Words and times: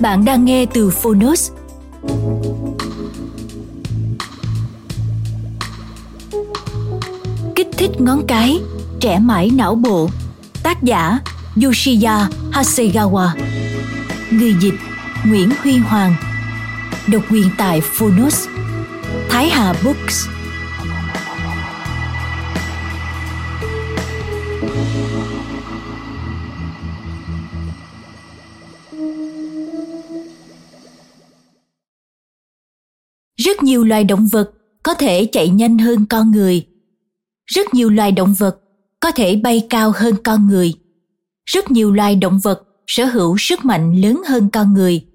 Bạn 0.00 0.24
đang 0.24 0.44
nghe 0.44 0.66
từ 0.74 0.90
Phonos. 0.90 1.50
Kích 7.56 7.68
thích 7.78 8.00
ngón 8.00 8.26
cái, 8.26 8.60
trẻ 9.00 9.18
mãi 9.18 9.50
não 9.54 9.74
bộ. 9.74 10.10
Tác 10.62 10.82
giả 10.82 11.18
Yoshiya 11.64 12.28
Hasegawa. 12.52 13.28
Người 14.30 14.54
dịch 14.60 14.74
Nguyễn 15.24 15.50
Huy 15.62 15.76
Hoàng. 15.76 16.14
Độc 17.06 17.22
quyền 17.30 17.50
tại 17.58 17.80
Phonos. 17.80 18.46
Thái 19.30 19.50
Hà 19.50 19.74
Books. 19.84 20.26
Nhiều 33.70 33.84
loài 33.84 34.04
động 34.04 34.26
vật 34.26 34.50
có 34.82 34.94
thể 34.94 35.26
chạy 35.32 35.48
nhanh 35.48 35.78
hơn 35.78 36.06
con 36.06 36.30
người. 36.30 36.66
Rất 37.46 37.74
nhiều 37.74 37.90
loài 37.90 38.12
động 38.12 38.34
vật 38.38 38.60
có 39.00 39.10
thể 39.10 39.36
bay 39.36 39.66
cao 39.70 39.92
hơn 39.94 40.14
con 40.24 40.48
người. 40.48 40.74
Rất 41.44 41.70
nhiều 41.70 41.92
loài 41.92 42.14
động 42.14 42.38
vật 42.38 42.62
sở 42.86 43.04
hữu 43.04 43.36
sức 43.38 43.64
mạnh 43.64 44.00
lớn 44.00 44.22
hơn 44.26 44.48
con 44.52 44.74
người. 44.74 45.06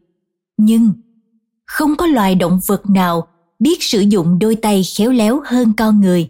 Nhưng 0.57 0.91
không 1.65 1.95
có 1.95 2.05
loài 2.05 2.35
động 2.35 2.59
vật 2.67 2.89
nào 2.89 3.27
biết 3.59 3.83
sử 3.83 3.99
dụng 3.99 4.39
đôi 4.39 4.55
tay 4.55 4.81
khéo 4.97 5.11
léo 5.11 5.41
hơn 5.45 5.73
con 5.77 6.01
người. 6.01 6.29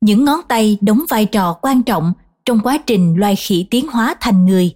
Những 0.00 0.24
ngón 0.24 0.40
tay 0.48 0.78
đóng 0.80 1.04
vai 1.08 1.26
trò 1.26 1.52
quan 1.52 1.82
trọng 1.82 2.12
trong 2.44 2.60
quá 2.60 2.78
trình 2.86 3.14
loài 3.18 3.36
khỉ 3.36 3.66
tiến 3.70 3.86
hóa 3.88 4.14
thành 4.20 4.46
người. 4.46 4.74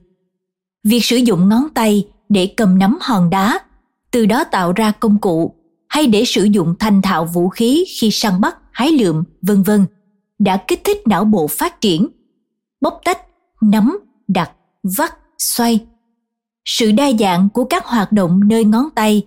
Việc 0.84 1.04
sử 1.04 1.16
dụng 1.16 1.48
ngón 1.48 1.68
tay 1.74 2.08
để 2.28 2.54
cầm 2.56 2.78
nắm 2.78 2.98
hòn 3.00 3.30
đá, 3.30 3.60
từ 4.10 4.26
đó 4.26 4.44
tạo 4.44 4.72
ra 4.72 4.90
công 4.90 5.18
cụ 5.18 5.55
hay 5.96 6.06
để 6.06 6.24
sử 6.24 6.44
dụng 6.44 6.74
thành 6.78 7.02
thạo 7.02 7.24
vũ 7.24 7.48
khí 7.48 7.84
khi 8.00 8.10
săn 8.10 8.40
bắt, 8.40 8.56
hái 8.72 8.92
lượm, 8.92 9.24
vân 9.42 9.62
vân, 9.62 9.86
đã 10.38 10.56
kích 10.56 10.80
thích 10.84 11.02
não 11.06 11.24
bộ 11.24 11.46
phát 11.46 11.80
triển. 11.80 12.08
Bóc 12.80 13.00
tách, 13.04 13.18
nắm, 13.62 13.98
đặt, 14.28 14.50
vắt, 14.96 15.18
xoay. 15.38 15.86
Sự 16.64 16.92
đa 16.92 17.12
dạng 17.18 17.48
của 17.48 17.64
các 17.64 17.86
hoạt 17.86 18.12
động 18.12 18.40
nơi 18.44 18.64
ngón 18.64 18.90
tay 18.94 19.26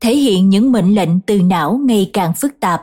thể 0.00 0.16
hiện 0.16 0.48
những 0.48 0.72
mệnh 0.72 0.94
lệnh 0.94 1.20
từ 1.20 1.42
não 1.42 1.80
ngày 1.84 2.10
càng 2.12 2.32
phức 2.34 2.60
tạp. 2.60 2.82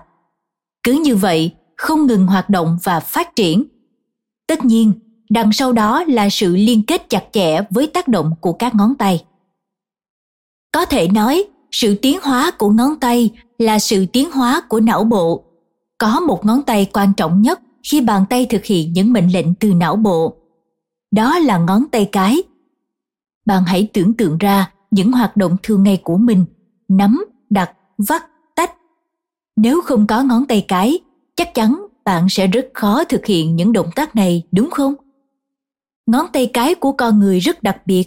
Cứ 0.83 0.91
như 0.91 1.15
vậy, 1.15 1.51
không 1.77 2.07
ngừng 2.07 2.27
hoạt 2.27 2.49
động 2.49 2.77
và 2.83 2.99
phát 2.99 3.35
triển. 3.35 3.63
Tất 4.47 4.65
nhiên, 4.65 4.91
đằng 5.29 5.51
sau 5.53 5.73
đó 5.73 6.03
là 6.03 6.29
sự 6.29 6.55
liên 6.55 6.85
kết 6.85 7.09
chặt 7.09 7.23
chẽ 7.31 7.61
với 7.69 7.87
tác 7.87 8.07
động 8.07 8.31
của 8.41 8.53
các 8.53 8.75
ngón 8.75 8.95
tay. 8.95 9.25
Có 10.71 10.85
thể 10.85 11.07
nói, 11.07 11.45
sự 11.71 11.95
tiến 12.01 12.19
hóa 12.21 12.51
của 12.51 12.69
ngón 12.69 12.99
tay 12.99 13.29
là 13.57 13.79
sự 13.79 14.05
tiến 14.05 14.31
hóa 14.31 14.61
của 14.69 14.79
não 14.79 15.03
bộ. 15.03 15.43
Có 15.97 16.19
một 16.19 16.45
ngón 16.45 16.63
tay 16.63 16.89
quan 16.93 17.13
trọng 17.13 17.41
nhất 17.41 17.59
khi 17.83 18.01
bàn 18.01 18.25
tay 18.29 18.45
thực 18.49 18.65
hiện 18.65 18.93
những 18.93 19.13
mệnh 19.13 19.33
lệnh 19.33 19.55
từ 19.55 19.73
não 19.73 19.95
bộ. 19.95 20.35
Đó 21.11 21.39
là 21.39 21.57
ngón 21.57 21.85
tay 21.91 22.09
cái. 22.11 22.43
Bạn 23.45 23.63
hãy 23.65 23.89
tưởng 23.93 24.13
tượng 24.13 24.37
ra 24.37 24.71
những 24.91 25.11
hoạt 25.11 25.37
động 25.37 25.57
thường 25.63 25.83
ngày 25.83 26.01
của 26.03 26.17
mình, 26.17 26.45
nắm, 26.87 27.25
đặt, 27.49 27.71
vắt, 27.97 28.23
tách. 28.55 28.71
Nếu 29.55 29.81
không 29.81 30.07
có 30.07 30.23
ngón 30.23 30.45
tay 30.45 30.65
cái, 30.67 30.99
chắc 31.35 31.53
chắn 31.53 31.85
bạn 32.03 32.29
sẽ 32.29 32.47
rất 32.47 32.67
khó 32.73 33.03
thực 33.03 33.25
hiện 33.25 33.55
những 33.55 33.73
động 33.73 33.89
tác 33.95 34.15
này, 34.15 34.43
đúng 34.51 34.69
không? 34.69 34.93
Ngón 36.07 36.25
tay 36.33 36.49
cái 36.53 36.75
của 36.75 36.91
con 36.91 37.19
người 37.19 37.39
rất 37.39 37.63
đặc 37.63 37.87
biệt. 37.87 38.03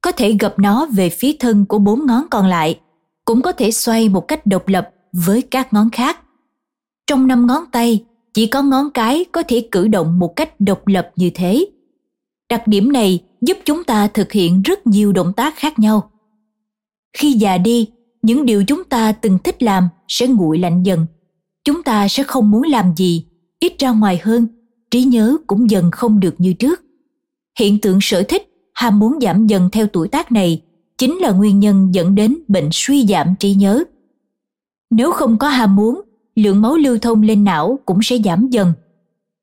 Có 0.00 0.12
thể 0.12 0.36
gập 0.40 0.58
nó 0.58 0.86
về 0.86 1.10
phía 1.10 1.32
thân 1.38 1.64
của 1.66 1.78
bốn 1.78 2.06
ngón 2.06 2.24
còn 2.30 2.46
lại 2.46 2.80
cũng 3.28 3.42
có 3.42 3.52
thể 3.52 3.70
xoay 3.70 4.08
một 4.08 4.28
cách 4.28 4.46
độc 4.46 4.68
lập 4.68 4.90
với 5.12 5.42
các 5.42 5.72
ngón 5.72 5.90
khác. 5.90 6.20
Trong 7.06 7.26
năm 7.26 7.46
ngón 7.46 7.64
tay, 7.72 8.04
chỉ 8.34 8.46
có 8.46 8.62
ngón 8.62 8.90
cái 8.90 9.24
có 9.32 9.42
thể 9.48 9.68
cử 9.70 9.88
động 9.88 10.18
một 10.18 10.36
cách 10.36 10.60
độc 10.60 10.86
lập 10.86 11.10
như 11.16 11.30
thế. 11.34 11.66
Đặc 12.50 12.66
điểm 12.66 12.92
này 12.92 13.22
giúp 13.40 13.58
chúng 13.64 13.84
ta 13.84 14.08
thực 14.08 14.32
hiện 14.32 14.62
rất 14.62 14.86
nhiều 14.86 15.12
động 15.12 15.32
tác 15.32 15.56
khác 15.56 15.78
nhau. 15.78 16.10
Khi 17.18 17.32
già 17.32 17.58
đi, 17.58 17.88
những 18.22 18.46
điều 18.46 18.64
chúng 18.64 18.84
ta 18.84 19.12
từng 19.12 19.38
thích 19.44 19.62
làm 19.62 19.88
sẽ 20.08 20.26
nguội 20.26 20.58
lạnh 20.58 20.82
dần. 20.82 21.06
Chúng 21.64 21.82
ta 21.82 22.08
sẽ 22.08 22.22
không 22.22 22.50
muốn 22.50 22.62
làm 22.62 22.96
gì, 22.96 23.24
ít 23.60 23.72
ra 23.78 23.90
ngoài 23.90 24.20
hơn, 24.22 24.46
trí 24.90 25.04
nhớ 25.04 25.36
cũng 25.46 25.70
dần 25.70 25.90
không 25.90 26.20
được 26.20 26.34
như 26.38 26.52
trước. 26.52 26.82
Hiện 27.58 27.78
tượng 27.80 27.98
sở 28.02 28.22
thích, 28.22 28.48
ham 28.74 28.98
muốn 28.98 29.18
giảm 29.20 29.46
dần 29.46 29.68
theo 29.72 29.86
tuổi 29.86 30.08
tác 30.08 30.32
này 30.32 30.62
chính 30.98 31.18
là 31.18 31.30
nguyên 31.30 31.60
nhân 31.60 31.94
dẫn 31.94 32.14
đến 32.14 32.38
bệnh 32.48 32.68
suy 32.72 33.06
giảm 33.06 33.34
trí 33.40 33.54
nhớ. 33.54 33.84
Nếu 34.90 35.12
không 35.12 35.38
có 35.38 35.48
ham 35.48 35.76
muốn, 35.76 36.00
lượng 36.36 36.62
máu 36.62 36.76
lưu 36.76 36.98
thông 36.98 37.22
lên 37.22 37.44
não 37.44 37.78
cũng 37.86 37.98
sẽ 38.02 38.18
giảm 38.24 38.48
dần. 38.48 38.72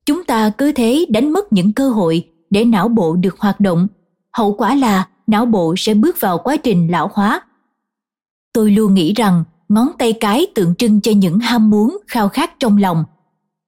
Chúng 0.06 0.24
ta 0.24 0.50
cứ 0.50 0.72
thế 0.72 1.06
đánh 1.10 1.34
mất 1.34 1.54
những 1.54 1.74
cơ 1.74 1.90
hội 1.90 2.28
để 2.50 2.66
não 2.66 2.88
bộ 2.88 3.16
được 3.16 3.40
hoạt 3.40 3.60
động. 3.60 3.88
Hậu 4.32 4.54
quả 4.54 4.76
là 4.76 5.08
não 5.28 5.46
bộ 5.46 5.76
sẽ 5.78 5.94
bước 5.94 6.20
vào 6.20 6.38
quá 6.38 6.58
trình 6.58 6.92
lão 6.92 7.10
hóa. 7.14 7.42
Tôi 8.54 8.72
luôn 8.72 8.94
nghĩ 8.94 9.14
rằng 9.14 9.44
ngón 9.70 9.88
tay 9.98 10.14
cái 10.14 10.48
tượng 10.56 10.76
trưng 10.76 11.02
cho 11.02 11.12
những 11.12 11.40
ham 11.40 11.70
muốn 11.70 11.98
khao 12.08 12.30
khát 12.30 12.60
trong 12.60 12.78
lòng. 12.78 13.04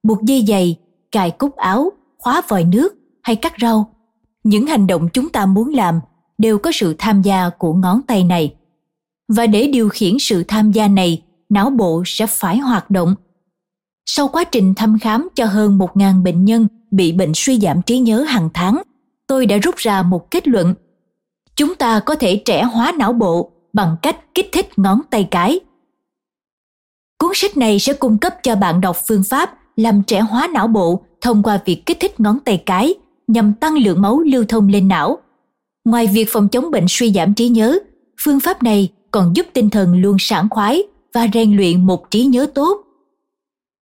Buộc 0.02 0.22
dây 0.22 0.44
giày, 0.48 0.76
cài 1.12 1.30
cúc 1.30 1.56
áo, 1.56 1.92
khóa 2.18 2.42
vòi 2.48 2.64
nước 2.64 2.94
hay 3.22 3.36
cắt 3.36 3.52
rau. 3.60 3.90
Những 4.44 4.66
hành 4.66 4.86
động 4.86 5.08
chúng 5.12 5.28
ta 5.28 5.46
muốn 5.46 5.74
làm 5.74 6.00
đều 6.38 6.58
có 6.58 6.70
sự 6.72 6.94
tham 6.98 7.22
gia 7.22 7.48
của 7.48 7.72
ngón 7.72 8.02
tay 8.02 8.24
này. 8.24 8.54
Và 9.28 9.46
để 9.46 9.66
điều 9.66 9.88
khiển 9.88 10.18
sự 10.18 10.44
tham 10.48 10.72
gia 10.72 10.88
này, 10.88 11.22
não 11.48 11.70
bộ 11.70 12.02
sẽ 12.06 12.26
phải 12.26 12.58
hoạt 12.58 12.90
động. 12.90 13.14
Sau 14.06 14.28
quá 14.28 14.44
trình 14.44 14.74
thăm 14.74 14.98
khám 14.98 15.28
cho 15.34 15.46
hơn 15.46 15.78
1.000 15.78 16.22
bệnh 16.22 16.44
nhân 16.44 16.66
bị 16.90 17.12
bệnh 17.12 17.32
suy 17.34 17.60
giảm 17.60 17.82
trí 17.82 17.98
nhớ 17.98 18.22
hàng 18.22 18.48
tháng, 18.54 18.82
tôi 19.26 19.46
đã 19.46 19.56
rút 19.56 19.76
ra 19.76 20.02
một 20.02 20.30
kết 20.30 20.48
luận. 20.48 20.74
Chúng 21.56 21.74
ta 21.74 22.00
có 22.00 22.14
thể 22.14 22.42
trẻ 22.44 22.62
hóa 22.62 22.92
não 22.98 23.12
bộ 23.12 23.50
bằng 23.72 23.96
cách 24.02 24.34
kích 24.34 24.48
thích 24.52 24.78
ngón 24.78 25.00
tay 25.10 25.28
cái. 25.30 25.60
Cuốn 27.18 27.30
sách 27.34 27.56
này 27.56 27.78
sẽ 27.78 27.92
cung 27.92 28.18
cấp 28.18 28.34
cho 28.42 28.56
bạn 28.56 28.80
đọc 28.80 28.96
phương 29.06 29.22
pháp 29.30 29.58
làm 29.76 30.02
trẻ 30.02 30.20
hóa 30.20 30.48
não 30.52 30.68
bộ 30.68 31.02
thông 31.20 31.42
qua 31.42 31.60
việc 31.64 31.82
kích 31.86 32.00
thích 32.00 32.20
ngón 32.20 32.40
tay 32.40 32.62
cái 32.66 32.94
nhằm 33.26 33.54
tăng 33.54 33.78
lượng 33.78 34.02
máu 34.02 34.20
lưu 34.20 34.44
thông 34.48 34.68
lên 34.68 34.88
não 34.88 35.18
Ngoài 35.88 36.06
việc 36.06 36.28
phòng 36.28 36.48
chống 36.48 36.70
bệnh 36.70 36.84
suy 36.88 37.12
giảm 37.12 37.34
trí 37.34 37.48
nhớ, 37.48 37.78
phương 38.24 38.40
pháp 38.40 38.62
này 38.62 38.88
còn 39.10 39.36
giúp 39.36 39.46
tinh 39.52 39.70
thần 39.70 40.00
luôn 40.00 40.16
sảng 40.18 40.48
khoái 40.48 40.82
và 41.14 41.26
rèn 41.34 41.56
luyện 41.56 41.86
một 41.86 42.10
trí 42.10 42.24
nhớ 42.24 42.46
tốt. 42.54 42.78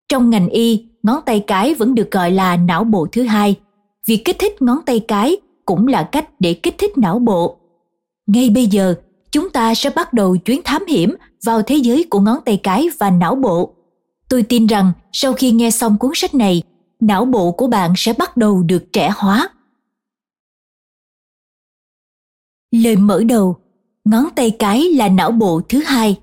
Trong 0.09 0.29
ngành 0.29 0.49
y, 0.49 0.85
ngón 1.03 1.19
tay 1.25 1.43
cái 1.47 1.73
vẫn 1.73 1.95
được 1.95 2.11
gọi 2.11 2.31
là 2.31 2.57
não 2.57 2.83
bộ 2.83 3.07
thứ 3.11 3.23
hai. 3.23 3.55
Việc 4.07 4.25
kích 4.25 4.39
thích 4.39 4.61
ngón 4.61 4.77
tay 4.85 4.99
cái 4.99 5.37
cũng 5.65 5.87
là 5.87 6.03
cách 6.03 6.29
để 6.39 6.53
kích 6.53 6.77
thích 6.77 6.97
não 6.97 7.19
bộ. 7.19 7.57
Ngay 8.27 8.49
bây 8.49 8.65
giờ, 8.65 8.95
chúng 9.31 9.49
ta 9.49 9.75
sẽ 9.75 9.89
bắt 9.89 10.13
đầu 10.13 10.37
chuyến 10.37 10.61
thám 10.63 10.85
hiểm 10.87 11.15
vào 11.45 11.61
thế 11.61 11.75
giới 11.75 12.03
của 12.09 12.19
ngón 12.19 12.37
tay 12.45 12.57
cái 12.63 12.87
và 12.99 13.09
não 13.09 13.35
bộ. 13.35 13.73
Tôi 14.29 14.43
tin 14.43 14.67
rằng 14.67 14.91
sau 15.11 15.33
khi 15.33 15.51
nghe 15.51 15.71
xong 15.71 15.97
cuốn 15.97 16.11
sách 16.15 16.35
này, 16.35 16.61
não 16.99 17.25
bộ 17.25 17.51
của 17.51 17.67
bạn 17.67 17.93
sẽ 17.97 18.13
bắt 18.13 18.37
đầu 18.37 18.63
được 18.63 18.93
trẻ 18.93 19.11
hóa 19.15 19.49
Lời 22.83 22.95
mở 22.95 23.23
đầu, 23.23 23.57
ngón 24.05 24.25
tay 24.35 24.51
cái 24.51 24.83
là 24.83 25.09
não 25.09 25.31
bộ 25.31 25.61
thứ 25.69 25.79
hai. 25.79 26.19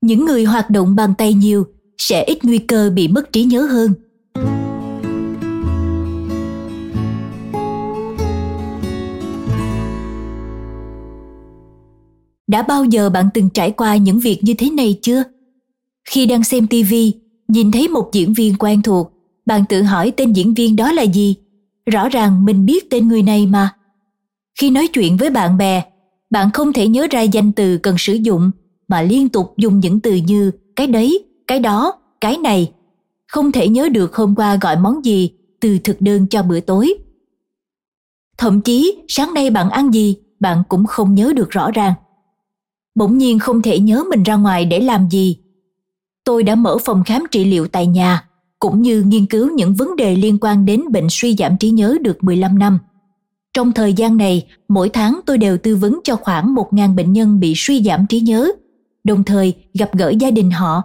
Những 0.00 0.24
người 0.24 0.44
hoạt 0.44 0.70
động 0.70 0.96
bàn 0.96 1.14
tay 1.18 1.34
nhiều 1.34 1.66
sẽ 1.98 2.24
ít 2.24 2.44
nguy 2.44 2.58
cơ 2.58 2.90
bị 2.90 3.08
mất 3.08 3.32
trí 3.32 3.44
nhớ 3.44 3.60
hơn. 3.60 3.94
Đã 12.48 12.62
bao 12.62 12.84
giờ 12.84 13.10
bạn 13.10 13.28
từng 13.34 13.50
trải 13.50 13.70
qua 13.70 13.96
những 13.96 14.18
việc 14.18 14.38
như 14.42 14.54
thế 14.54 14.70
này 14.70 14.98
chưa? 15.02 15.22
Khi 16.10 16.26
đang 16.26 16.44
xem 16.44 16.66
TV, 16.66 16.94
nhìn 17.48 17.72
thấy 17.72 17.88
một 17.88 18.10
diễn 18.12 18.32
viên 18.32 18.54
quen 18.58 18.82
thuộc, 18.82 19.12
bạn 19.46 19.64
tự 19.68 19.82
hỏi 19.82 20.12
tên 20.16 20.32
diễn 20.32 20.54
viên 20.54 20.76
đó 20.76 20.92
là 20.92 21.02
gì? 21.02 21.36
Rõ 21.86 22.08
ràng 22.08 22.44
mình 22.44 22.66
biết 22.66 22.90
tên 22.90 23.08
người 23.08 23.22
này 23.22 23.46
mà. 23.46 23.74
Khi 24.60 24.70
nói 24.70 24.86
chuyện 24.86 25.16
với 25.16 25.30
bạn 25.30 25.58
bè, 25.58 25.82
bạn 26.30 26.50
không 26.54 26.72
thể 26.72 26.88
nhớ 26.88 27.06
ra 27.10 27.20
danh 27.20 27.52
từ 27.52 27.78
cần 27.78 27.98
sử 27.98 28.14
dụng 28.14 28.50
mà 28.88 29.02
liên 29.02 29.28
tục 29.28 29.54
dùng 29.56 29.80
những 29.80 30.00
từ 30.00 30.14
như 30.14 30.50
cái 30.76 30.86
đấy, 30.86 31.24
cái 31.46 31.60
đó, 31.60 31.92
cái 32.20 32.36
này. 32.36 32.72
Không 33.26 33.52
thể 33.52 33.68
nhớ 33.68 33.88
được 33.88 34.16
hôm 34.16 34.34
qua 34.34 34.56
gọi 34.60 34.76
món 34.76 35.04
gì 35.04 35.30
từ 35.60 35.78
thực 35.84 36.00
đơn 36.00 36.26
cho 36.26 36.42
bữa 36.42 36.60
tối. 36.60 36.94
Thậm 38.38 38.60
chí 38.60 38.96
sáng 39.08 39.34
nay 39.34 39.50
bạn 39.50 39.70
ăn 39.70 39.94
gì, 39.94 40.16
bạn 40.40 40.62
cũng 40.68 40.86
không 40.86 41.14
nhớ 41.14 41.32
được 41.36 41.50
rõ 41.50 41.70
ràng. 41.70 41.94
Bỗng 42.98 43.18
nhiên 43.18 43.38
không 43.38 43.62
thể 43.62 43.78
nhớ 43.78 44.04
mình 44.10 44.22
ra 44.22 44.34
ngoài 44.36 44.64
để 44.64 44.80
làm 44.80 45.08
gì. 45.10 45.36
Tôi 46.24 46.42
đã 46.42 46.54
mở 46.54 46.78
phòng 46.84 47.02
khám 47.06 47.24
trị 47.30 47.44
liệu 47.44 47.68
tại 47.68 47.86
nhà, 47.86 48.24
cũng 48.58 48.82
như 48.82 49.02
nghiên 49.02 49.26
cứu 49.26 49.50
những 49.54 49.74
vấn 49.74 49.96
đề 49.96 50.16
liên 50.16 50.38
quan 50.40 50.64
đến 50.64 50.82
bệnh 50.92 51.06
suy 51.10 51.36
giảm 51.36 51.58
trí 51.58 51.70
nhớ 51.70 51.96
được 52.00 52.24
15 52.24 52.58
năm. 52.58 52.78
Trong 53.54 53.72
thời 53.72 53.92
gian 53.92 54.16
này, 54.16 54.46
mỗi 54.68 54.88
tháng 54.88 55.20
tôi 55.26 55.38
đều 55.38 55.58
tư 55.58 55.76
vấn 55.76 56.00
cho 56.04 56.16
khoảng 56.16 56.54
1.000 56.54 56.94
bệnh 56.94 57.12
nhân 57.12 57.40
bị 57.40 57.52
suy 57.56 57.82
giảm 57.82 58.06
trí 58.06 58.20
nhớ 58.20 58.52
đồng 59.04 59.24
thời 59.24 59.54
gặp 59.74 59.90
gỡ 59.94 60.12
gia 60.20 60.30
đình 60.30 60.50
họ. 60.50 60.82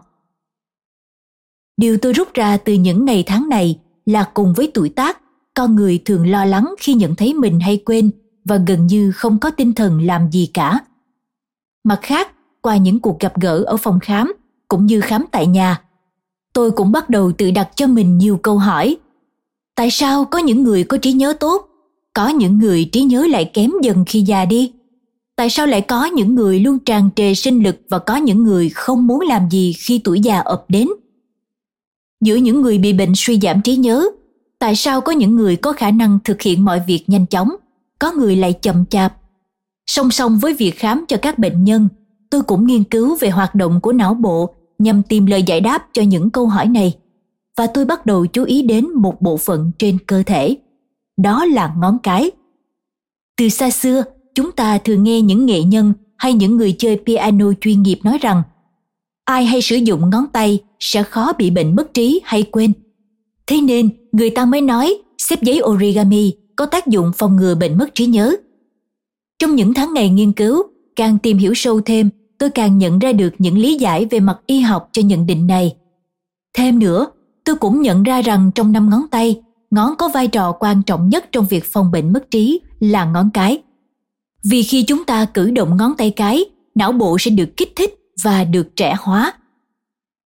Điều 1.77 1.97
tôi 1.97 2.13
rút 2.13 2.33
ra 2.33 2.57
từ 2.57 2.73
những 2.73 3.05
ngày 3.05 3.23
tháng 3.27 3.49
này 3.49 3.79
là 4.05 4.29
cùng 4.33 4.53
với 4.53 4.71
tuổi 4.73 4.89
tác, 4.89 5.17
con 5.53 5.75
người 5.75 6.01
thường 6.05 6.27
lo 6.27 6.45
lắng 6.45 6.75
khi 6.79 6.93
nhận 6.93 7.15
thấy 7.15 7.33
mình 7.33 7.59
hay 7.59 7.77
quên 7.77 8.11
và 8.45 8.57
gần 8.67 8.87
như 8.87 9.11
không 9.11 9.39
có 9.39 9.51
tinh 9.51 9.73
thần 9.73 10.01
làm 10.01 10.31
gì 10.31 10.49
cả. 10.53 10.79
Mặt 11.83 11.99
khác, 12.01 12.31
qua 12.61 12.77
những 12.77 12.99
cuộc 12.99 13.19
gặp 13.19 13.39
gỡ 13.39 13.63
ở 13.67 13.77
phòng 13.77 13.99
khám 13.99 14.33
cũng 14.67 14.85
như 14.85 15.01
khám 15.01 15.25
tại 15.31 15.47
nhà, 15.47 15.81
tôi 16.53 16.71
cũng 16.71 16.91
bắt 16.91 17.09
đầu 17.09 17.31
tự 17.31 17.51
đặt 17.51 17.69
cho 17.75 17.87
mình 17.87 18.17
nhiều 18.17 18.37
câu 18.37 18.57
hỏi. 18.57 18.97
Tại 19.75 19.91
sao 19.91 20.25
có 20.25 20.39
những 20.39 20.63
người 20.63 20.83
có 20.83 20.97
trí 20.97 21.11
nhớ 21.11 21.33
tốt, 21.39 21.69
có 22.13 22.27
những 22.27 22.59
người 22.59 22.89
trí 22.91 23.03
nhớ 23.03 23.27
lại 23.29 23.51
kém 23.53 23.71
dần 23.81 24.05
khi 24.07 24.21
già 24.21 24.45
đi? 24.45 24.73
tại 25.35 25.49
sao 25.49 25.67
lại 25.67 25.81
có 25.81 26.05
những 26.05 26.35
người 26.35 26.59
luôn 26.59 26.79
tràn 26.79 27.09
trề 27.15 27.33
sinh 27.33 27.63
lực 27.63 27.81
và 27.89 27.99
có 27.99 28.15
những 28.15 28.43
người 28.43 28.69
không 28.69 29.07
muốn 29.07 29.21
làm 29.21 29.49
gì 29.49 29.73
khi 29.73 30.01
tuổi 30.03 30.19
già 30.19 30.39
ập 30.39 30.65
đến 30.67 30.87
giữa 32.21 32.35
những 32.35 32.61
người 32.61 32.77
bị 32.77 32.93
bệnh 32.93 33.13
suy 33.15 33.39
giảm 33.39 33.61
trí 33.61 33.75
nhớ 33.75 34.05
tại 34.59 34.75
sao 34.75 35.01
có 35.01 35.11
những 35.11 35.35
người 35.35 35.55
có 35.55 35.73
khả 35.73 35.91
năng 35.91 36.19
thực 36.23 36.41
hiện 36.41 36.65
mọi 36.65 36.81
việc 36.87 37.03
nhanh 37.07 37.25
chóng 37.25 37.55
có 37.99 38.11
người 38.11 38.35
lại 38.35 38.53
chậm 38.53 38.85
chạp 38.85 39.15
song 39.87 40.11
song 40.11 40.39
với 40.39 40.53
việc 40.53 40.79
khám 40.79 41.05
cho 41.07 41.17
các 41.21 41.39
bệnh 41.39 41.63
nhân, 41.63 41.87
tôi 42.29 42.41
cũng 42.41 42.67
nghiên 42.67 42.83
cứu 42.83 43.17
về 43.19 43.29
hoạt 43.29 43.55
động 43.55 43.79
của 43.81 43.93
não 43.93 44.13
bộ 44.13 44.53
nhằm 44.79 45.03
tìm 45.03 45.25
lời 45.25 45.43
giải 45.43 45.61
đáp 45.61 45.87
cho 45.93 46.01
những 46.01 46.29
câu 46.29 46.47
hỏi 46.47 46.65
này 46.65 46.97
và 47.57 47.67
tôi 47.67 47.85
bắt 47.85 48.05
đầu 48.05 48.25
chú 48.25 48.43
ý 48.43 48.61
đến 48.61 48.87
một 48.95 49.21
bộ 49.21 49.37
phận 49.37 49.71
trên 49.77 49.97
cơ 50.07 50.23
thể 50.25 50.57
đó 51.17 51.45
là 51.45 51.73
ngón 51.77 51.97
cái 52.03 52.31
từ 53.37 53.49
xa 53.49 53.69
xưa, 53.69 54.03
chúng 54.35 54.51
ta 54.51 54.77
thường 54.77 55.03
nghe 55.03 55.21
những 55.21 55.45
nghệ 55.45 55.63
nhân 55.63 55.93
hay 56.17 56.33
những 56.33 56.57
người 56.57 56.75
chơi 56.77 56.99
piano 57.05 57.45
chuyên 57.61 57.83
nghiệp 57.83 57.99
nói 58.03 58.17
rằng, 58.17 58.43
ai 59.25 59.45
hay 59.45 59.61
sử 59.61 59.75
dụng 59.75 60.09
ngón 60.09 60.27
tay 60.33 60.59
sẽ 60.79 61.03
khó 61.03 61.33
bị 61.37 61.49
bệnh 61.49 61.75
mất 61.75 61.93
trí 61.93 62.21
hay 62.23 62.43
quên. 62.43 62.73
Thế 63.47 63.61
nên, 63.61 63.89
người 64.11 64.29
ta 64.29 64.45
mới 64.45 64.61
nói 64.61 64.97
xếp 65.17 65.41
giấy 65.41 65.61
origami 65.63 66.33
có 66.55 66.65
tác 66.65 66.87
dụng 66.87 67.11
phòng 67.15 67.35
ngừa 67.35 67.55
bệnh 67.55 67.77
mất 67.77 67.95
trí 67.95 68.05
nhớ. 68.05 68.35
Trong 69.43 69.55
những 69.55 69.73
tháng 69.73 69.93
ngày 69.93 70.09
nghiên 70.09 70.31
cứu, 70.31 70.63
càng 70.95 71.17
tìm 71.17 71.37
hiểu 71.37 71.53
sâu 71.53 71.81
thêm, 71.81 72.09
tôi 72.37 72.49
càng 72.49 72.77
nhận 72.77 72.99
ra 72.99 73.11
được 73.11 73.33
những 73.37 73.57
lý 73.57 73.77
giải 73.77 74.05
về 74.05 74.19
mặt 74.19 74.37
y 74.45 74.59
học 74.59 74.89
cho 74.91 75.01
nhận 75.01 75.25
định 75.25 75.47
này. 75.47 75.75
Thêm 76.53 76.79
nữa, 76.79 77.07
tôi 77.43 77.55
cũng 77.55 77.81
nhận 77.81 78.03
ra 78.03 78.21
rằng 78.21 78.51
trong 78.55 78.71
năm 78.71 78.89
ngón 78.89 79.07
tay, 79.11 79.41
ngón 79.71 79.95
có 79.95 80.09
vai 80.09 80.27
trò 80.27 80.51
quan 80.51 80.83
trọng 80.83 81.09
nhất 81.09 81.25
trong 81.31 81.45
việc 81.49 81.63
phòng 81.73 81.91
bệnh 81.91 82.13
mất 82.13 82.31
trí 82.31 82.59
là 82.79 83.05
ngón 83.05 83.29
cái. 83.33 83.61
Vì 84.43 84.63
khi 84.63 84.83
chúng 84.83 85.05
ta 85.05 85.25
cử 85.25 85.51
động 85.51 85.77
ngón 85.77 85.93
tay 85.97 86.11
cái, 86.11 86.45
não 86.75 86.91
bộ 86.91 87.17
sẽ 87.19 87.31
được 87.31 87.57
kích 87.57 87.73
thích 87.75 87.95
và 88.23 88.43
được 88.43 88.75
trẻ 88.75 88.95
hóa. 88.99 89.33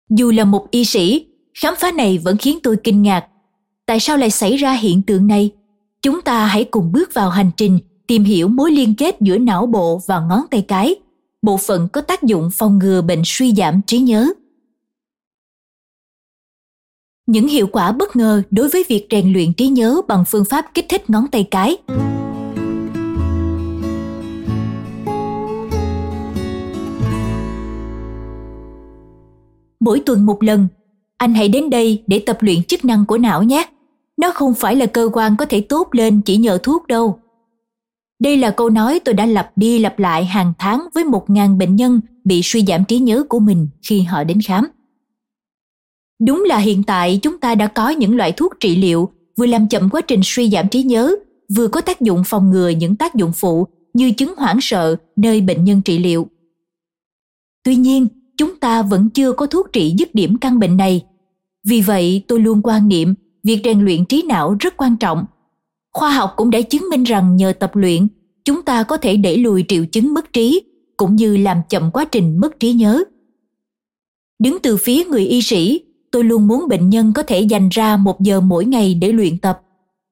Dù 0.09 0.31
là 0.31 0.43
một 0.43 0.71
y 0.71 0.85
sĩ, 0.85 1.25
khám 1.61 1.73
phá 1.77 1.91
này 1.91 2.17
vẫn 2.17 2.37
khiến 2.37 2.59
tôi 2.63 2.77
kinh 2.83 3.01
ngạc. 3.01 3.25
Tại 3.85 3.99
sao 3.99 4.17
lại 4.17 4.29
xảy 4.29 4.57
ra 4.57 4.73
hiện 4.73 5.01
tượng 5.01 5.27
này? 5.27 5.51
Chúng 6.01 6.21
ta 6.21 6.45
hãy 6.45 6.63
cùng 6.63 6.91
bước 6.91 7.13
vào 7.13 7.29
hành 7.29 7.51
trình 7.57 7.79
tìm 8.07 8.23
hiểu 8.23 8.47
mối 8.47 8.71
liên 8.71 8.95
kết 8.95 9.21
giữa 9.21 9.37
não 9.37 9.65
bộ 9.65 10.01
và 10.07 10.19
ngón 10.19 10.41
tay 10.51 10.65
cái, 10.67 10.95
bộ 11.41 11.57
phận 11.57 11.87
có 11.93 12.01
tác 12.01 12.23
dụng 12.23 12.49
phòng 12.53 12.79
ngừa 12.79 13.01
bệnh 13.01 13.21
suy 13.25 13.53
giảm 13.55 13.81
trí 13.87 13.99
nhớ. 13.99 14.27
Những 17.27 17.47
hiệu 17.47 17.67
quả 17.67 17.91
bất 17.91 18.15
ngờ 18.15 18.41
đối 18.51 18.69
với 18.69 18.85
việc 18.89 19.07
rèn 19.11 19.33
luyện 19.33 19.53
trí 19.53 19.67
nhớ 19.67 20.01
bằng 20.07 20.23
phương 20.27 20.45
pháp 20.45 20.65
kích 20.73 20.85
thích 20.89 21.09
ngón 21.09 21.27
tay 21.31 21.47
cái. 21.51 21.77
mỗi 29.87 29.99
tuần 29.99 30.25
một 30.25 30.43
lần. 30.43 30.67
Anh 31.17 31.33
hãy 31.33 31.49
đến 31.49 31.69
đây 31.69 32.03
để 32.07 32.19
tập 32.19 32.37
luyện 32.41 32.63
chức 32.63 32.85
năng 32.85 33.05
của 33.05 33.17
não 33.17 33.43
nhé. 33.43 33.69
Nó 34.17 34.31
không 34.31 34.53
phải 34.53 34.75
là 34.75 34.85
cơ 34.85 35.09
quan 35.13 35.37
có 35.37 35.45
thể 35.45 35.61
tốt 35.61 35.87
lên 35.91 36.21
chỉ 36.21 36.37
nhờ 36.37 36.57
thuốc 36.63 36.87
đâu. 36.87 37.19
Đây 38.19 38.37
là 38.37 38.51
câu 38.51 38.69
nói 38.69 38.99
tôi 39.05 39.13
đã 39.13 39.25
lặp 39.25 39.51
đi 39.55 39.79
lặp 39.79 39.99
lại 39.99 40.25
hàng 40.25 40.53
tháng 40.59 40.87
với 40.93 41.03
một 41.03 41.29
ngàn 41.29 41.57
bệnh 41.57 41.75
nhân 41.75 42.01
bị 42.23 42.41
suy 42.43 42.65
giảm 42.67 42.85
trí 42.85 42.99
nhớ 42.99 43.23
của 43.29 43.39
mình 43.39 43.67
khi 43.81 44.01
họ 44.01 44.23
đến 44.23 44.41
khám. 44.41 44.67
Đúng 46.25 46.43
là 46.47 46.57
hiện 46.57 46.83
tại 46.83 47.19
chúng 47.21 47.39
ta 47.39 47.55
đã 47.55 47.67
có 47.67 47.89
những 47.89 48.15
loại 48.15 48.31
thuốc 48.31 48.53
trị 48.59 48.75
liệu 48.75 49.09
vừa 49.37 49.45
làm 49.45 49.67
chậm 49.67 49.89
quá 49.89 50.01
trình 50.01 50.19
suy 50.23 50.49
giảm 50.49 50.69
trí 50.69 50.83
nhớ, 50.83 51.15
vừa 51.55 51.67
có 51.67 51.81
tác 51.81 52.01
dụng 52.01 52.23
phòng 52.25 52.49
ngừa 52.49 52.69
những 52.69 52.95
tác 52.95 53.15
dụng 53.15 53.31
phụ 53.35 53.67
như 53.93 54.11
chứng 54.11 54.35
hoảng 54.37 54.57
sợ 54.61 54.95
nơi 55.15 55.41
bệnh 55.41 55.63
nhân 55.63 55.81
trị 55.81 55.99
liệu. 55.99 56.27
Tuy 57.63 57.75
nhiên, 57.75 58.07
chúng 58.37 58.59
ta 58.59 58.81
vẫn 58.81 59.09
chưa 59.09 59.31
có 59.31 59.45
thuốc 59.45 59.67
trị 59.73 59.95
dứt 59.97 60.15
điểm 60.15 60.37
căn 60.37 60.59
bệnh 60.59 60.77
này. 60.77 61.05
Vì 61.67 61.81
vậy, 61.81 62.23
tôi 62.27 62.39
luôn 62.39 62.61
quan 62.63 62.87
niệm 62.87 63.13
việc 63.43 63.61
rèn 63.63 63.79
luyện 63.85 64.05
trí 64.05 64.23
não 64.27 64.55
rất 64.59 64.77
quan 64.77 64.97
trọng. 64.97 65.25
Khoa 65.97 66.11
học 66.11 66.33
cũng 66.35 66.49
đã 66.49 66.61
chứng 66.61 66.89
minh 66.89 67.03
rằng 67.03 67.35
nhờ 67.35 67.53
tập 67.59 67.75
luyện, 67.75 68.07
chúng 68.45 68.61
ta 68.61 68.83
có 68.83 68.97
thể 68.97 69.17
đẩy 69.17 69.37
lùi 69.37 69.65
triệu 69.67 69.85
chứng 69.85 70.13
mất 70.13 70.33
trí 70.33 70.63
cũng 70.97 71.15
như 71.15 71.37
làm 71.37 71.57
chậm 71.69 71.91
quá 71.91 72.05
trình 72.05 72.37
mất 72.39 72.59
trí 72.59 72.73
nhớ. 72.73 73.03
Đứng 74.39 74.57
từ 74.63 74.77
phía 74.77 75.05
người 75.05 75.25
y 75.25 75.41
sĩ, 75.41 75.81
tôi 76.11 76.23
luôn 76.23 76.47
muốn 76.47 76.67
bệnh 76.67 76.89
nhân 76.89 77.13
có 77.15 77.23
thể 77.23 77.39
dành 77.39 77.69
ra 77.69 77.97
một 77.97 78.21
giờ 78.21 78.41
mỗi 78.41 78.65
ngày 78.65 78.93
để 78.93 79.11
luyện 79.11 79.37
tập. 79.37 79.61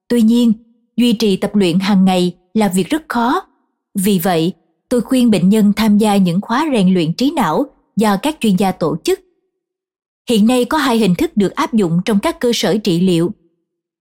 Tuy 0.08 0.22
nhiên, 0.22 0.52
duy 0.96 1.12
trì 1.12 1.36
tập 1.36 1.54
luyện 1.54 1.78
hàng 1.78 2.04
ngày 2.04 2.36
là 2.54 2.68
việc 2.68 2.88
rất 2.88 3.02
khó. 3.08 3.42
Vì 3.98 4.20
vậy, 4.22 4.52
tôi 4.88 5.00
khuyên 5.00 5.30
bệnh 5.30 5.48
nhân 5.48 5.72
tham 5.76 5.98
gia 5.98 6.16
những 6.16 6.40
khóa 6.40 6.68
rèn 6.72 6.94
luyện 6.94 7.12
trí 7.12 7.30
não 7.30 7.66
do 7.96 8.16
các 8.16 8.36
chuyên 8.40 8.56
gia 8.56 8.72
tổ 8.72 8.96
chức. 9.04 9.20
Hiện 10.28 10.46
nay 10.46 10.64
có 10.64 10.78
hai 10.78 10.98
hình 10.98 11.14
thức 11.14 11.36
được 11.36 11.54
áp 11.54 11.74
dụng 11.74 12.00
trong 12.04 12.18
các 12.18 12.40
cơ 12.40 12.50
sở 12.54 12.76
trị 12.76 13.00
liệu. 13.00 13.30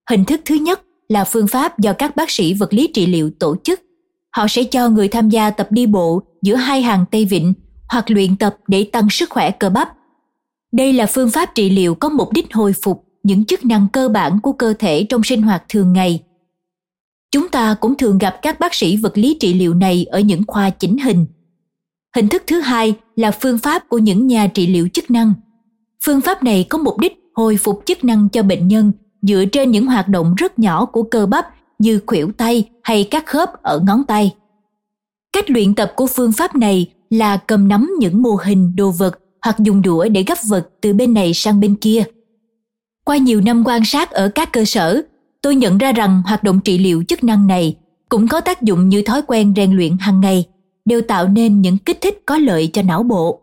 Hình 0.09 0.25
thức 0.25 0.41
thứ 0.45 0.55
nhất 0.55 0.81
là 1.07 1.23
phương 1.23 1.47
pháp 1.47 1.79
do 1.79 1.93
các 1.93 2.15
bác 2.15 2.31
sĩ 2.31 2.53
vật 2.53 2.73
lý 2.73 2.87
trị 2.93 3.05
liệu 3.05 3.31
tổ 3.39 3.55
chức. 3.63 3.81
Họ 4.31 4.47
sẽ 4.47 4.63
cho 4.63 4.89
người 4.89 5.07
tham 5.07 5.29
gia 5.29 5.49
tập 5.49 5.67
đi 5.71 5.85
bộ 5.85 6.21
giữa 6.41 6.55
hai 6.55 6.81
hàng 6.81 7.05
tay 7.11 7.25
vịn 7.25 7.53
hoặc 7.89 8.11
luyện 8.11 8.35
tập 8.35 8.57
để 8.67 8.83
tăng 8.91 9.09
sức 9.09 9.29
khỏe 9.29 9.51
cơ 9.51 9.69
bắp. 9.69 9.89
Đây 10.71 10.93
là 10.93 11.05
phương 11.05 11.31
pháp 11.31 11.55
trị 11.55 11.69
liệu 11.69 11.95
có 11.95 12.09
mục 12.09 12.33
đích 12.33 12.53
hồi 12.53 12.73
phục 12.83 13.03
những 13.23 13.45
chức 13.45 13.65
năng 13.65 13.87
cơ 13.93 14.09
bản 14.09 14.39
của 14.43 14.53
cơ 14.53 14.73
thể 14.79 15.05
trong 15.09 15.23
sinh 15.23 15.41
hoạt 15.41 15.63
thường 15.69 15.93
ngày. 15.93 16.23
Chúng 17.31 17.49
ta 17.49 17.75
cũng 17.81 17.95
thường 17.95 18.17
gặp 18.17 18.39
các 18.41 18.59
bác 18.59 18.73
sĩ 18.73 18.97
vật 18.97 19.17
lý 19.17 19.37
trị 19.39 19.53
liệu 19.53 19.73
này 19.73 20.05
ở 20.05 20.19
những 20.19 20.43
khoa 20.47 20.69
chỉnh 20.69 20.97
hình 20.97 21.25
Hình 22.15 22.27
thức 22.27 22.43
thứ 22.47 22.59
hai 22.59 22.93
là 23.15 23.31
phương 23.31 23.57
pháp 23.57 23.89
của 23.89 23.97
những 23.97 24.27
nhà 24.27 24.47
trị 24.47 24.67
liệu 24.67 24.87
chức 24.93 25.11
năng. 25.11 25.33
Phương 26.05 26.21
pháp 26.21 26.43
này 26.43 26.65
có 26.69 26.77
mục 26.77 26.99
đích 26.99 27.13
hồi 27.33 27.57
phục 27.57 27.81
chức 27.85 28.03
năng 28.03 28.29
cho 28.29 28.43
bệnh 28.43 28.67
nhân 28.67 28.91
dựa 29.27 29.45
trên 29.45 29.71
những 29.71 29.85
hoạt 29.85 30.07
động 30.07 30.35
rất 30.37 30.59
nhỏ 30.59 30.85
của 30.85 31.03
cơ 31.03 31.25
bắp 31.25 31.47
như 31.79 31.99
khuỷu 32.05 32.31
tay 32.31 32.69
hay 32.83 33.07
các 33.11 33.25
khớp 33.25 33.63
ở 33.63 33.79
ngón 33.87 34.03
tay. 34.03 34.35
cách 35.33 35.49
luyện 35.49 35.75
tập 35.75 35.93
của 35.95 36.07
phương 36.07 36.31
pháp 36.31 36.55
này 36.55 36.91
là 37.09 37.37
cầm 37.37 37.67
nắm 37.67 37.91
những 37.99 38.21
mô 38.21 38.35
hình, 38.43 38.75
đồ 38.75 38.91
vật 38.91 39.19
hoặc 39.41 39.59
dùng 39.59 39.81
đũa 39.81 40.07
để 40.09 40.23
gấp 40.27 40.37
vật 40.47 40.69
từ 40.81 40.93
bên 40.93 41.13
này 41.13 41.33
sang 41.33 41.59
bên 41.59 41.75
kia 41.75 42.03
qua 43.05 43.17
nhiều 43.17 43.41
năm 43.41 43.63
quan 43.65 43.85
sát 43.85 44.11
ở 44.11 44.29
các 44.35 44.53
cơ 44.53 44.65
sở, 44.65 45.01
tôi 45.41 45.55
nhận 45.55 45.77
ra 45.77 45.91
rằng 45.91 46.21
hoạt 46.25 46.43
động 46.43 46.59
trị 46.63 46.77
liệu 46.77 47.03
chức 47.07 47.23
năng 47.23 47.47
này 47.47 47.77
cũng 48.09 48.27
có 48.27 48.41
tác 48.41 48.61
dụng 48.61 48.89
như 48.89 49.01
thói 49.01 49.21
quen 49.27 49.53
rèn 49.55 49.75
luyện 49.75 49.97
hàng 49.99 50.21
ngày, 50.21 50.45
đều 50.85 51.01
tạo 51.01 51.27
nên 51.27 51.61
những 51.61 51.77
kích 51.77 52.01
thích 52.01 52.21
có 52.25 52.37
lợi 52.37 52.69
cho 52.73 52.81
não 52.81 53.03
bộ 53.03 53.41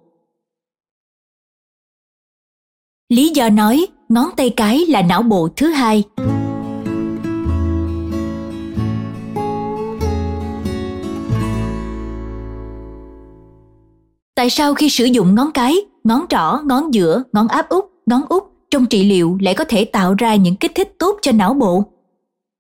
lý 3.09 3.29
do 3.29 3.49
nói 3.49 3.87
ngón 4.13 4.31
tay 4.37 4.51
cái 4.51 4.87
là 4.89 5.03
não 5.03 5.23
bộ 5.23 5.49
thứ 5.57 5.69
hai. 5.69 6.05
Tại 14.35 14.51
sao 14.51 14.75
khi 14.75 14.89
sử 14.89 15.05
dụng 15.05 15.35
ngón 15.35 15.51
cái, 15.53 15.77
ngón 16.05 16.25
trỏ, 16.29 16.59
ngón 16.65 16.95
giữa, 16.95 17.23
ngón 17.33 17.49
áp 17.49 17.69
út, 17.69 17.85
ngón 18.07 18.23
út 18.29 18.43
trong 18.71 18.87
trị 18.87 19.05
liệu 19.05 19.39
lại 19.41 19.55
có 19.55 19.65
thể 19.65 19.85
tạo 19.85 20.15
ra 20.19 20.35
những 20.35 20.57
kích 20.57 20.73
thích 20.75 20.95
tốt 20.99 21.19
cho 21.23 21.33
não 21.33 21.55
bộ? 21.55 21.85